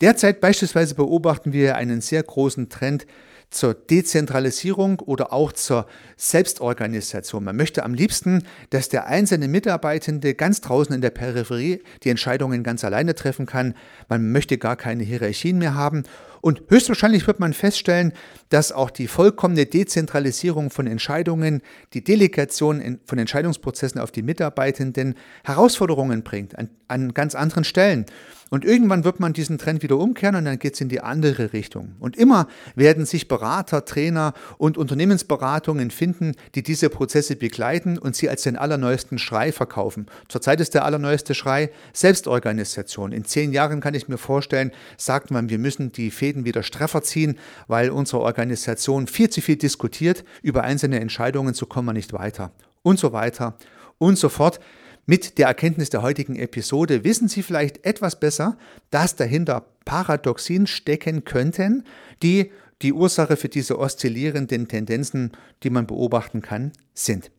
Derzeit 0.00 0.40
beispielsweise 0.40 0.94
beobachten 0.94 1.52
wir 1.52 1.76
einen 1.76 2.00
sehr 2.00 2.22
großen 2.22 2.68
Trend 2.68 3.06
zur 3.52 3.74
Dezentralisierung 3.74 5.00
oder 5.00 5.32
auch 5.32 5.52
zur 5.52 5.86
Selbstorganisation. 6.16 7.44
Man 7.44 7.56
möchte 7.56 7.84
am 7.84 7.94
liebsten, 7.94 8.44
dass 8.70 8.88
der 8.88 9.06
einzelne 9.06 9.46
Mitarbeitende 9.46 10.34
ganz 10.34 10.60
draußen 10.60 10.94
in 10.94 11.02
der 11.02 11.10
Peripherie 11.10 11.82
die 12.02 12.10
Entscheidungen 12.10 12.64
ganz 12.64 12.82
alleine 12.82 13.14
treffen 13.14 13.46
kann. 13.46 13.74
Man 14.08 14.32
möchte 14.32 14.58
gar 14.58 14.76
keine 14.76 15.04
Hierarchien 15.04 15.58
mehr 15.58 15.74
haben. 15.74 16.04
Und 16.42 16.64
höchstwahrscheinlich 16.68 17.28
wird 17.28 17.38
man 17.38 17.52
feststellen, 17.52 18.12
dass 18.48 18.72
auch 18.72 18.90
die 18.90 19.06
vollkommene 19.06 19.64
Dezentralisierung 19.64 20.70
von 20.70 20.88
Entscheidungen, 20.88 21.62
die 21.94 22.02
Delegation 22.02 22.98
von 23.06 23.18
Entscheidungsprozessen 23.18 24.00
auf 24.00 24.10
die 24.10 24.22
Mitarbeitenden 24.22 25.14
Herausforderungen 25.44 26.24
bringt 26.24 26.58
an, 26.58 26.68
an 26.88 27.14
ganz 27.14 27.36
anderen 27.36 27.62
Stellen. 27.62 28.06
Und 28.52 28.66
irgendwann 28.66 29.04
wird 29.04 29.18
man 29.18 29.32
diesen 29.32 29.56
Trend 29.56 29.82
wieder 29.82 29.96
umkehren 29.96 30.36
und 30.36 30.44
dann 30.44 30.58
geht 30.58 30.74
es 30.74 30.82
in 30.82 30.90
die 30.90 31.00
andere 31.00 31.54
Richtung. 31.54 31.96
Und 32.00 32.18
immer 32.18 32.48
werden 32.74 33.06
sich 33.06 33.26
Berater, 33.26 33.86
Trainer 33.86 34.34
und 34.58 34.76
Unternehmensberatungen 34.76 35.90
finden, 35.90 36.32
die 36.54 36.62
diese 36.62 36.90
Prozesse 36.90 37.36
begleiten 37.36 37.96
und 37.96 38.14
sie 38.14 38.28
als 38.28 38.42
den 38.42 38.58
allerneuesten 38.58 39.16
Schrei 39.16 39.52
verkaufen. 39.52 40.04
Zurzeit 40.28 40.60
ist 40.60 40.74
der 40.74 40.84
allerneueste 40.84 41.32
Schrei 41.32 41.70
Selbstorganisation. 41.94 43.12
In 43.12 43.24
zehn 43.24 43.52
Jahren 43.52 43.80
kann 43.80 43.94
ich 43.94 44.08
mir 44.08 44.18
vorstellen, 44.18 44.70
sagt 44.98 45.30
man, 45.30 45.48
wir 45.48 45.58
müssen 45.58 45.90
die 45.90 46.10
Fäden 46.32 46.44
wieder 46.46 46.62
straffer 46.62 47.02
ziehen, 47.02 47.38
weil 47.68 47.90
unsere 47.90 48.22
Organisation 48.22 49.06
viel 49.06 49.28
zu 49.28 49.42
viel 49.42 49.56
diskutiert 49.56 50.24
über 50.42 50.62
einzelne 50.62 50.98
Entscheidungen, 50.98 51.52
so 51.52 51.66
kommen 51.66 51.88
wir 51.88 51.92
nicht 51.92 52.14
weiter. 52.14 52.52
Und 52.82 52.98
so 52.98 53.12
weiter 53.12 53.56
und 53.98 54.18
so 54.18 54.28
fort. 54.30 54.60
Mit 55.04 55.36
der 55.36 55.48
Erkenntnis 55.48 55.90
der 55.90 56.00
heutigen 56.00 56.36
Episode 56.36 57.04
wissen 57.04 57.28
Sie 57.28 57.42
vielleicht 57.42 57.84
etwas 57.84 58.18
besser, 58.18 58.56
dass 58.90 59.14
dahinter 59.16 59.66
Paradoxien 59.84 60.66
stecken 60.66 61.24
könnten, 61.24 61.84
die 62.22 62.50
die 62.80 62.92
Ursache 62.92 63.36
für 63.36 63.48
diese 63.48 63.78
oszillierenden 63.78 64.68
Tendenzen, 64.68 65.32
die 65.64 65.70
man 65.70 65.86
beobachten 65.86 66.40
kann, 66.40 66.72
sind. 66.94 67.30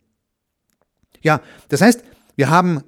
Ja, 1.21 1.41
das 1.69 1.81
heißt, 1.81 2.03
wir 2.35 2.49
haben 2.49 2.83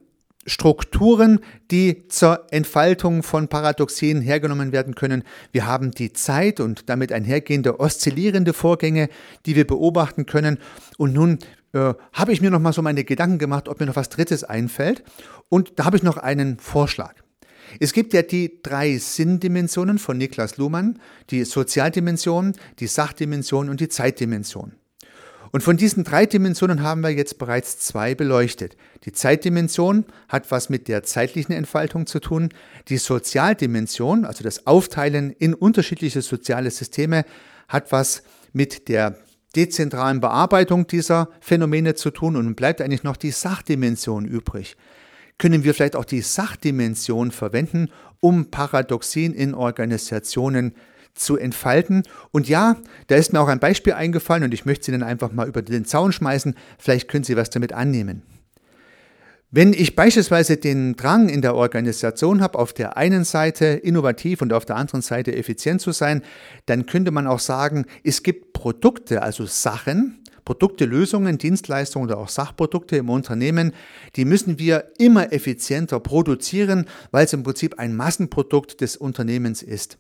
Strukturen, 0.46 1.40
die 1.72 2.08
zur 2.08 2.46
Entfaltung 2.52 3.24
von 3.24 3.48
Paradoxien 3.48 4.22
hergenommen 4.22 4.72
werden 4.72 4.94
können. 4.96 5.24
Wir 5.52 5.66
haben 5.66 5.92
die 5.92 6.14
Zeit 6.14 6.60
und 6.60 6.90
damit 6.90 7.12
einhergehende 7.12 7.80
oszillierende 7.80 8.54
Vorgänge, 8.54 9.10
die 9.46 9.56
wir 9.56 9.66
beobachten 9.66 10.26
können. 10.26 10.60
Und 10.98 11.14
nun 11.14 11.40
äh, 11.74 11.94
habe 12.14 12.32
ich 12.32 12.42
mir 12.42 12.52
noch 12.52 12.60
mal 12.60 12.74
so 12.74 12.82
meine 12.82 13.04
Gedanken 13.04 13.40
gemacht, 13.40 13.68
ob 13.68 13.80
mir 13.80 13.88
noch 13.88 13.96
was 13.96 14.10
Drittes 14.10 14.44
einfällt. 14.44 15.04
Und 15.50 15.74
da 15.80 15.86
habe 15.86 15.98
ich 15.98 16.04
noch 16.04 16.18
einen 16.18 16.60
Vorschlag. 16.60 17.16
Es 17.80 17.94
gibt 17.94 18.14
ja 18.14 18.22
die 18.22 18.62
drei 18.62 18.98
Sinndimensionen 18.98 19.98
von 19.98 20.18
Niklas 20.18 20.58
Luhmann, 20.58 21.00
die 21.32 21.44
Sozialdimension, 21.44 22.54
die 22.80 22.88
Sachdimension 22.88 23.70
und 23.70 23.80
die 23.80 23.90
Zeitdimension. 23.90 24.74
Und 25.56 25.62
von 25.62 25.78
diesen 25.78 26.04
drei 26.04 26.26
Dimensionen 26.26 26.84
haben 26.84 27.00
wir 27.00 27.12
jetzt 27.12 27.38
bereits 27.38 27.80
zwei 27.80 28.14
beleuchtet. 28.14 28.76
Die 29.06 29.14
Zeitdimension 29.14 30.04
hat 30.28 30.52
was 30.52 30.70
mit 30.70 30.90
der 30.90 31.04
zeitlichen 31.04 31.54
Entfaltung 31.54 32.08
zu 32.08 32.20
tun. 32.20 32.50
Die 32.90 32.98
Sozialdimension, 32.98 34.26
also 34.26 34.44
das 34.44 34.68
Aufteilen 34.68 35.32
in 35.32 35.54
unterschiedliche 35.54 36.22
soziale 36.22 36.72
Systeme, 36.72 37.24
hat 37.70 37.94
was 37.94 38.24
mit 38.52 38.90
der 38.90 39.18
dezentralen 39.56 40.20
Bearbeitung 40.20 40.88
dieser 40.88 41.30
Phänomene 41.40 41.96
zu 41.96 42.12
tun 42.12 42.36
und 42.36 42.56
bleibt 42.56 42.82
eigentlich 42.82 43.04
noch 43.04 43.16
die 43.16 43.32
Sachdimension 43.32 44.26
übrig. 44.26 44.76
Können 45.38 45.64
wir 45.64 45.74
vielleicht 45.74 45.96
auch 45.96 46.04
die 46.04 46.20
Sachdimension 46.20 47.32
verwenden, 47.32 47.92
um 48.20 48.52
Paradoxien 48.52 49.34
in 49.34 49.54
Organisationen 49.54 50.74
zu 50.74 50.95
zu 51.16 51.38
entfalten. 51.38 52.04
Und 52.32 52.48
ja, 52.48 52.78
da 53.08 53.16
ist 53.16 53.34
mir 53.34 53.40
auch 53.40 53.48
ein 53.48 53.60
Beispiel 53.60 53.94
eingefallen 53.94 54.44
und 54.44 54.54
ich 54.54 54.66
möchte 54.66 54.86
Sie 54.86 54.92
dann 54.92 55.04
einfach 55.04 55.32
mal 55.32 55.48
über 55.48 55.62
den 55.62 55.86
Zaun 55.86 56.12
schmeißen. 56.12 56.56
Vielleicht 56.78 57.08
können 57.08 57.24
Sie 57.24 57.36
was 57.36 57.50
damit 57.50 57.74
annehmen. 57.74 58.22
Wenn 59.52 59.72
ich 59.72 59.96
beispielsweise 59.96 60.58
den 60.58 60.98
Drang 60.98 61.30
in 61.30 61.42
der 61.42 61.56
Organisation 61.56 62.42
habe, 62.42 62.60
auf 62.60 62.74
der 62.74 62.98
einen 62.98 63.24
Seite 63.24 63.66
innovativ 63.66 64.42
und 64.42 64.52
auf 64.52 64.66
der 64.66 64.76
anderen 64.76 65.02
Seite 65.02 65.34
effizient 65.34 65.80
zu 65.80 65.94
sein, 65.94 66.24
dann 66.66 66.86
könnte 66.86 67.12
man 67.12 67.26
auch 67.26 67.40
sagen, 67.40 67.86
es 68.04 68.22
gibt 68.22 68.52
Produkte, 68.52 69.22
also 69.22 69.46
Sachen, 69.46 70.20
Produkte, 70.44 70.86
Lösungen, 70.86 71.38
Dienstleistungen 71.38 72.10
oder 72.10 72.20
auch 72.20 72.28
Sachprodukte 72.28 72.98
im 72.98 73.10
Unternehmen, 73.10 73.72
die 74.16 74.26
müssen 74.26 74.60
wir 74.60 74.92
immer 74.98 75.32
effizienter 75.32 76.00
produzieren, 76.00 76.86
weil 77.12 77.26
es 77.26 77.34
im 77.34 77.44
Prinzip 77.44 77.80
ein 77.80 77.96
Massenprodukt 77.96 78.82
des 78.82 78.98
Unternehmens 78.98 79.64
ist. 79.64 79.98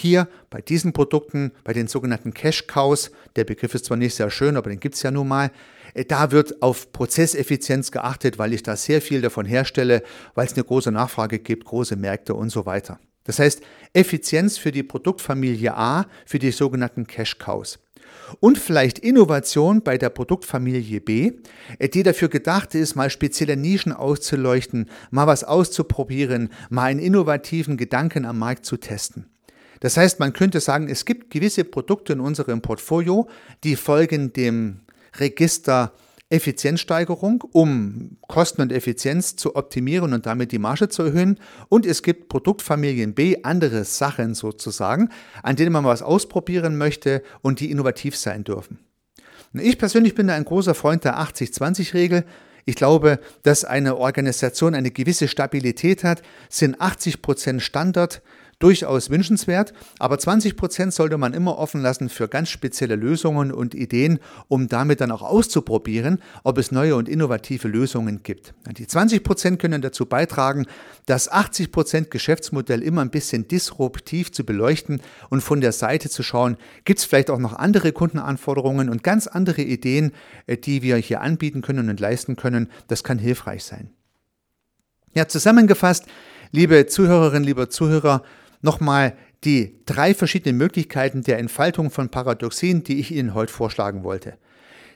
Hier 0.00 0.28
bei 0.48 0.60
diesen 0.60 0.92
Produkten, 0.92 1.50
bei 1.64 1.72
den 1.72 1.88
sogenannten 1.88 2.32
Cash 2.32 2.68
Cows, 2.68 3.10
der 3.34 3.42
Begriff 3.42 3.74
ist 3.74 3.86
zwar 3.86 3.96
nicht 3.96 4.14
sehr 4.14 4.30
schön, 4.30 4.56
aber 4.56 4.70
den 4.70 4.78
gibt 4.78 4.94
es 4.94 5.02
ja 5.02 5.10
nun 5.10 5.26
mal, 5.26 5.50
äh, 5.94 6.04
da 6.04 6.30
wird 6.30 6.62
auf 6.62 6.92
Prozesseffizienz 6.92 7.90
geachtet, 7.90 8.38
weil 8.38 8.52
ich 8.52 8.62
da 8.62 8.76
sehr 8.76 9.02
viel 9.02 9.22
davon 9.22 9.44
herstelle, 9.44 10.04
weil 10.36 10.46
es 10.46 10.52
eine 10.52 10.62
große 10.62 10.92
Nachfrage 10.92 11.40
gibt, 11.40 11.64
große 11.64 11.96
Märkte 11.96 12.34
und 12.34 12.50
so 12.50 12.64
weiter. 12.64 13.00
Das 13.24 13.40
heißt, 13.40 13.60
Effizienz 13.92 14.56
für 14.56 14.70
die 14.70 14.84
Produktfamilie 14.84 15.76
A, 15.76 16.06
für 16.26 16.38
die 16.38 16.52
sogenannten 16.52 17.08
Cash 17.08 17.40
Cows. 17.40 17.80
Und 18.38 18.56
vielleicht 18.56 19.00
Innovation 19.00 19.82
bei 19.82 19.98
der 19.98 20.10
Produktfamilie 20.10 21.00
B, 21.00 21.32
äh, 21.80 21.88
die 21.88 22.04
dafür 22.04 22.28
gedacht 22.28 22.76
ist, 22.76 22.94
mal 22.94 23.10
spezielle 23.10 23.56
Nischen 23.56 23.92
auszuleuchten, 23.92 24.88
mal 25.10 25.26
was 25.26 25.42
auszuprobieren, 25.42 26.50
mal 26.70 26.84
einen 26.84 27.00
innovativen 27.00 27.76
Gedanken 27.76 28.26
am 28.26 28.38
Markt 28.38 28.64
zu 28.64 28.76
testen. 28.76 29.26
Das 29.80 29.96
heißt, 29.96 30.20
man 30.20 30.32
könnte 30.32 30.60
sagen, 30.60 30.88
es 30.88 31.04
gibt 31.04 31.30
gewisse 31.30 31.64
Produkte 31.64 32.12
in 32.12 32.20
unserem 32.20 32.60
Portfolio, 32.62 33.28
die 33.64 33.76
folgen 33.76 34.32
dem 34.32 34.80
Register 35.18 35.92
Effizienzsteigerung, 36.30 37.42
um 37.52 38.18
Kosten 38.28 38.60
und 38.60 38.72
Effizienz 38.72 39.36
zu 39.36 39.56
optimieren 39.56 40.12
und 40.12 40.26
damit 40.26 40.52
die 40.52 40.58
Marge 40.58 40.88
zu 40.90 41.02
erhöhen. 41.04 41.38
Und 41.70 41.86
es 41.86 42.02
gibt 42.02 42.28
Produktfamilien 42.28 43.14
B, 43.14 43.38
andere 43.42 43.84
Sachen 43.84 44.34
sozusagen, 44.34 45.08
an 45.42 45.56
denen 45.56 45.72
man 45.72 45.84
was 45.84 46.02
ausprobieren 46.02 46.76
möchte 46.76 47.22
und 47.40 47.60
die 47.60 47.70
innovativ 47.70 48.14
sein 48.16 48.44
dürfen. 48.44 48.78
Ich 49.54 49.78
persönlich 49.78 50.14
bin 50.14 50.26
da 50.26 50.34
ein 50.34 50.44
großer 50.44 50.74
Freund 50.74 51.04
der 51.04 51.18
80-20-Regel. 51.18 52.24
Ich 52.66 52.74
glaube, 52.74 53.20
dass 53.44 53.64
eine 53.64 53.96
Organisation 53.96 54.74
eine 54.74 54.90
gewisse 54.90 55.28
Stabilität 55.28 56.04
hat, 56.04 56.20
sind 56.50 56.76
80% 56.76 57.60
Standard, 57.60 58.20
durchaus 58.58 59.10
wünschenswert, 59.10 59.72
aber 59.98 60.18
20 60.18 60.56
Prozent 60.56 60.92
sollte 60.92 61.16
man 61.16 61.32
immer 61.32 61.58
offen 61.58 61.80
lassen 61.80 62.08
für 62.08 62.28
ganz 62.28 62.48
spezielle 62.48 62.96
Lösungen 62.96 63.52
und 63.52 63.74
Ideen, 63.74 64.18
um 64.48 64.68
damit 64.68 65.00
dann 65.00 65.12
auch 65.12 65.22
auszuprobieren, 65.22 66.20
ob 66.42 66.58
es 66.58 66.72
neue 66.72 66.96
und 66.96 67.08
innovative 67.08 67.68
Lösungen 67.68 68.22
gibt. 68.22 68.54
Die 68.76 68.86
20 68.86 69.22
Prozent 69.22 69.58
können 69.60 69.80
dazu 69.80 70.06
beitragen, 70.06 70.66
das 71.06 71.30
80 71.30 71.70
Prozent 71.70 72.10
Geschäftsmodell 72.10 72.82
immer 72.82 73.02
ein 73.02 73.10
bisschen 73.10 73.46
disruptiv 73.46 74.32
zu 74.32 74.44
beleuchten 74.44 75.00
und 75.30 75.40
von 75.40 75.60
der 75.60 75.72
Seite 75.72 76.10
zu 76.10 76.22
schauen, 76.22 76.56
gibt 76.84 76.98
es 76.98 77.04
vielleicht 77.04 77.30
auch 77.30 77.38
noch 77.38 77.54
andere 77.54 77.92
Kundenanforderungen 77.92 78.88
und 78.88 79.02
ganz 79.02 79.26
andere 79.26 79.62
Ideen, 79.62 80.12
äh, 80.46 80.56
die 80.56 80.82
wir 80.82 80.96
hier 80.96 81.20
anbieten 81.20 81.62
können 81.62 81.90
und 81.90 82.00
leisten 82.00 82.36
können. 82.36 82.68
Das 82.88 83.04
kann 83.04 83.18
hilfreich 83.18 83.64
sein. 83.64 83.90
Ja, 85.14 85.26
zusammengefasst, 85.26 86.04
liebe 86.52 86.86
Zuhörerinnen, 86.86 87.44
liebe 87.44 87.68
Zuhörer, 87.68 88.22
nochmal 88.60 89.14
die 89.44 89.76
drei 89.86 90.14
verschiedenen 90.14 90.56
Möglichkeiten 90.56 91.22
der 91.22 91.38
Entfaltung 91.38 91.90
von 91.90 92.08
Paradoxien, 92.08 92.82
die 92.82 92.98
ich 92.98 93.12
Ihnen 93.12 93.34
heute 93.34 93.52
vorschlagen 93.52 94.04
wollte. 94.04 94.34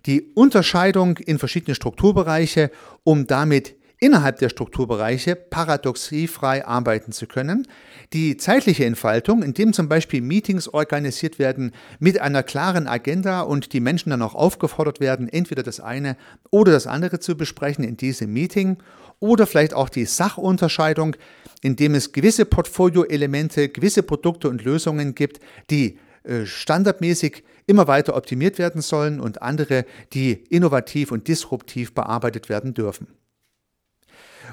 Die 0.07 0.33
Unterscheidung 0.35 1.19
in 1.19 1.39
verschiedene 1.39 1.77
Strukturbereiche, 1.77 2.71
um 3.05 3.27
damit 3.27 3.77
innerhalb 4.03 4.39
der 4.41 4.49
Strukturbereiche 4.49 5.37
paradoxiefrei 5.37 6.67
arbeiten 6.67 7.13
zu 7.13 7.29
können. 7.29 7.69
Die 8.13 8.37
zeitliche 8.37 8.85
Entfaltung, 8.85 9.45
indem 9.45 9.73
zum 9.73 9.89
Beispiel 9.89 10.21
Meetings 10.21 10.67
organisiert 10.67 11.39
werden 11.39 11.71
mit 12.01 12.21
einer 12.21 12.43
klaren 12.43 12.89
Agenda 12.89 13.43
und 13.43 13.73
die 13.73 13.79
Menschen 13.79 14.11
dann 14.11 14.23
auch 14.23 14.35
aufgefordert 14.35 14.99
werden, 14.99 15.29
entweder 15.29 15.63
das 15.63 15.79
eine 15.79 16.17
oder 16.51 16.73
das 16.73 16.89
andere 16.89 17.21
zu 17.21 17.37
besprechen 17.37 17.85
in 17.85 17.97
diesem 17.97 18.33
Meeting. 18.33 18.79
Oder 19.23 19.47
vielleicht 19.47 19.73
auch 19.73 19.89
die 19.89 20.05
Sachunterscheidung, 20.05 21.15
indem 21.61 21.95
es 21.95 22.11
gewisse 22.11 22.45
Portfolioelemente, 22.45 23.69
gewisse 23.69 24.03
Produkte 24.03 24.49
und 24.49 24.65
Lösungen 24.65 25.15
gibt, 25.15 25.39
die 25.71 26.01
äh, 26.25 26.45
standardmäßig 26.45 27.45
immer 27.69 27.87
weiter 27.87 28.17
optimiert 28.17 28.59
werden 28.59 28.83
sollen 28.83 29.21
und 29.21 29.41
andere, 29.41 29.87
die 30.13 30.33
innovativ 30.51 31.13
und 31.13 31.29
disruptiv 31.29 31.95
bearbeitet 31.95 32.49
werden 32.49 32.75
dürfen. 32.75 33.07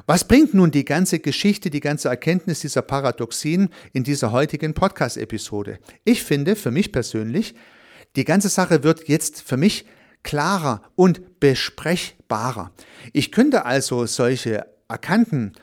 Was 0.05 0.27
bringt 0.27 0.53
nun 0.53 0.69
die 0.69 0.85
ganze 0.85 1.17
Geschichte, 1.17 1.71
die 1.71 1.79
ganze 1.79 2.09
Erkenntnis 2.09 2.59
dieser 2.59 2.83
Paradoxien 2.83 3.69
in 3.93 4.03
dieser 4.03 4.31
heutigen 4.31 4.75
Podcast-Episode? 4.75 5.79
Ich 6.03 6.23
finde, 6.23 6.55
für 6.55 6.69
mich 6.69 6.91
persönlich, 6.91 7.55
die 8.15 8.23
ganze 8.23 8.49
Sache 8.49 8.83
wird 8.83 9.07
jetzt 9.07 9.41
für 9.41 9.57
mich 9.57 9.85
klarer 10.23 10.81
und 10.95 11.39
besprechbarer. 11.39 12.71
Ich 13.13 13.31
könnte 13.31 13.65
also 13.65 14.05
solche 14.05 14.65
erkannten 14.87 15.53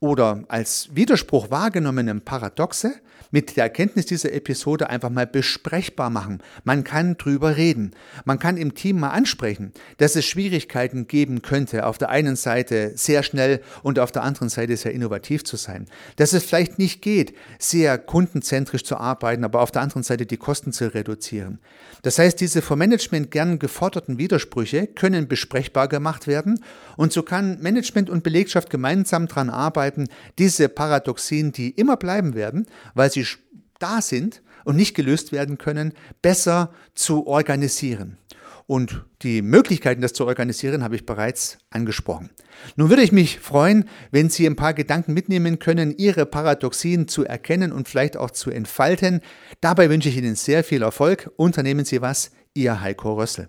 oder 0.00 0.44
als 0.48 0.88
Widerspruch 0.94 1.50
wahrgenommenen 1.50 2.22
Paradoxe 2.22 2.94
mit 3.30 3.56
der 3.56 3.64
Erkenntnis 3.64 4.06
dieser 4.06 4.32
Episode 4.32 4.90
einfach 4.90 5.10
mal 5.10 5.26
besprechbar 5.26 6.10
machen. 6.10 6.42
Man 6.64 6.84
kann 6.84 7.16
drüber 7.16 7.56
reden. 7.56 7.92
Man 8.24 8.38
kann 8.38 8.56
im 8.56 8.74
Team 8.74 9.00
mal 9.00 9.10
ansprechen, 9.10 9.72
dass 9.98 10.16
es 10.16 10.26
Schwierigkeiten 10.26 11.06
geben 11.06 11.42
könnte, 11.42 11.86
auf 11.86 11.98
der 11.98 12.10
einen 12.10 12.36
Seite 12.36 12.92
sehr 12.96 13.22
schnell 13.22 13.60
und 13.82 13.98
auf 13.98 14.12
der 14.12 14.22
anderen 14.22 14.48
Seite 14.48 14.76
sehr 14.76 14.92
innovativ 14.92 15.44
zu 15.44 15.56
sein. 15.56 15.86
Dass 16.16 16.32
es 16.32 16.44
vielleicht 16.44 16.78
nicht 16.78 17.02
geht, 17.02 17.34
sehr 17.58 17.98
kundenzentrisch 17.98 18.84
zu 18.84 18.96
arbeiten, 18.96 19.44
aber 19.44 19.60
auf 19.60 19.70
der 19.70 19.82
anderen 19.82 20.02
Seite 20.02 20.26
die 20.26 20.36
Kosten 20.36 20.72
zu 20.72 20.92
reduzieren. 20.94 21.58
Das 22.02 22.18
heißt, 22.18 22.40
diese 22.40 22.62
vom 22.62 22.78
Management 22.78 23.30
gern 23.30 23.58
geforderten 23.58 24.18
Widersprüche 24.18 24.86
können 24.86 25.28
besprechbar 25.28 25.88
gemacht 25.88 26.26
werden 26.26 26.64
und 26.96 27.12
so 27.12 27.22
kann 27.22 27.60
Management 27.60 28.10
und 28.10 28.22
Belegschaft 28.22 28.70
gemeinsam 28.70 29.26
daran 29.26 29.50
arbeiten, 29.50 30.08
diese 30.38 30.68
Paradoxien, 30.68 31.52
die 31.52 31.70
immer 31.70 31.96
bleiben 31.96 32.34
werden, 32.34 32.66
weil 32.94 33.10
sie 33.10 33.19
sie 33.24 33.38
da 33.78 34.02
sind 34.02 34.42
und 34.64 34.76
nicht 34.76 34.94
gelöst 34.94 35.32
werden 35.32 35.58
können, 35.58 35.92
besser 36.22 36.72
zu 36.94 37.26
organisieren. 37.26 38.18
Und 38.66 39.04
die 39.22 39.42
Möglichkeiten, 39.42 40.00
das 40.00 40.12
zu 40.12 40.26
organisieren, 40.26 40.84
habe 40.84 40.94
ich 40.94 41.04
bereits 41.04 41.58
angesprochen. 41.70 42.30
Nun 42.76 42.88
würde 42.88 43.02
ich 43.02 43.10
mich 43.10 43.40
freuen, 43.40 43.88
wenn 44.12 44.30
Sie 44.30 44.46
ein 44.46 44.54
paar 44.54 44.74
Gedanken 44.74 45.12
mitnehmen 45.12 45.58
können, 45.58 45.92
Ihre 45.98 46.24
Paradoxien 46.24 47.08
zu 47.08 47.24
erkennen 47.24 47.72
und 47.72 47.88
vielleicht 47.88 48.16
auch 48.16 48.30
zu 48.30 48.50
entfalten. 48.50 49.22
Dabei 49.60 49.90
wünsche 49.90 50.08
ich 50.08 50.16
Ihnen 50.16 50.36
sehr 50.36 50.62
viel 50.62 50.82
Erfolg. 50.82 51.32
Unternehmen 51.36 51.84
Sie 51.84 52.00
was, 52.00 52.30
Ihr 52.54 52.80
Heiko 52.80 53.14
Rössel. 53.14 53.48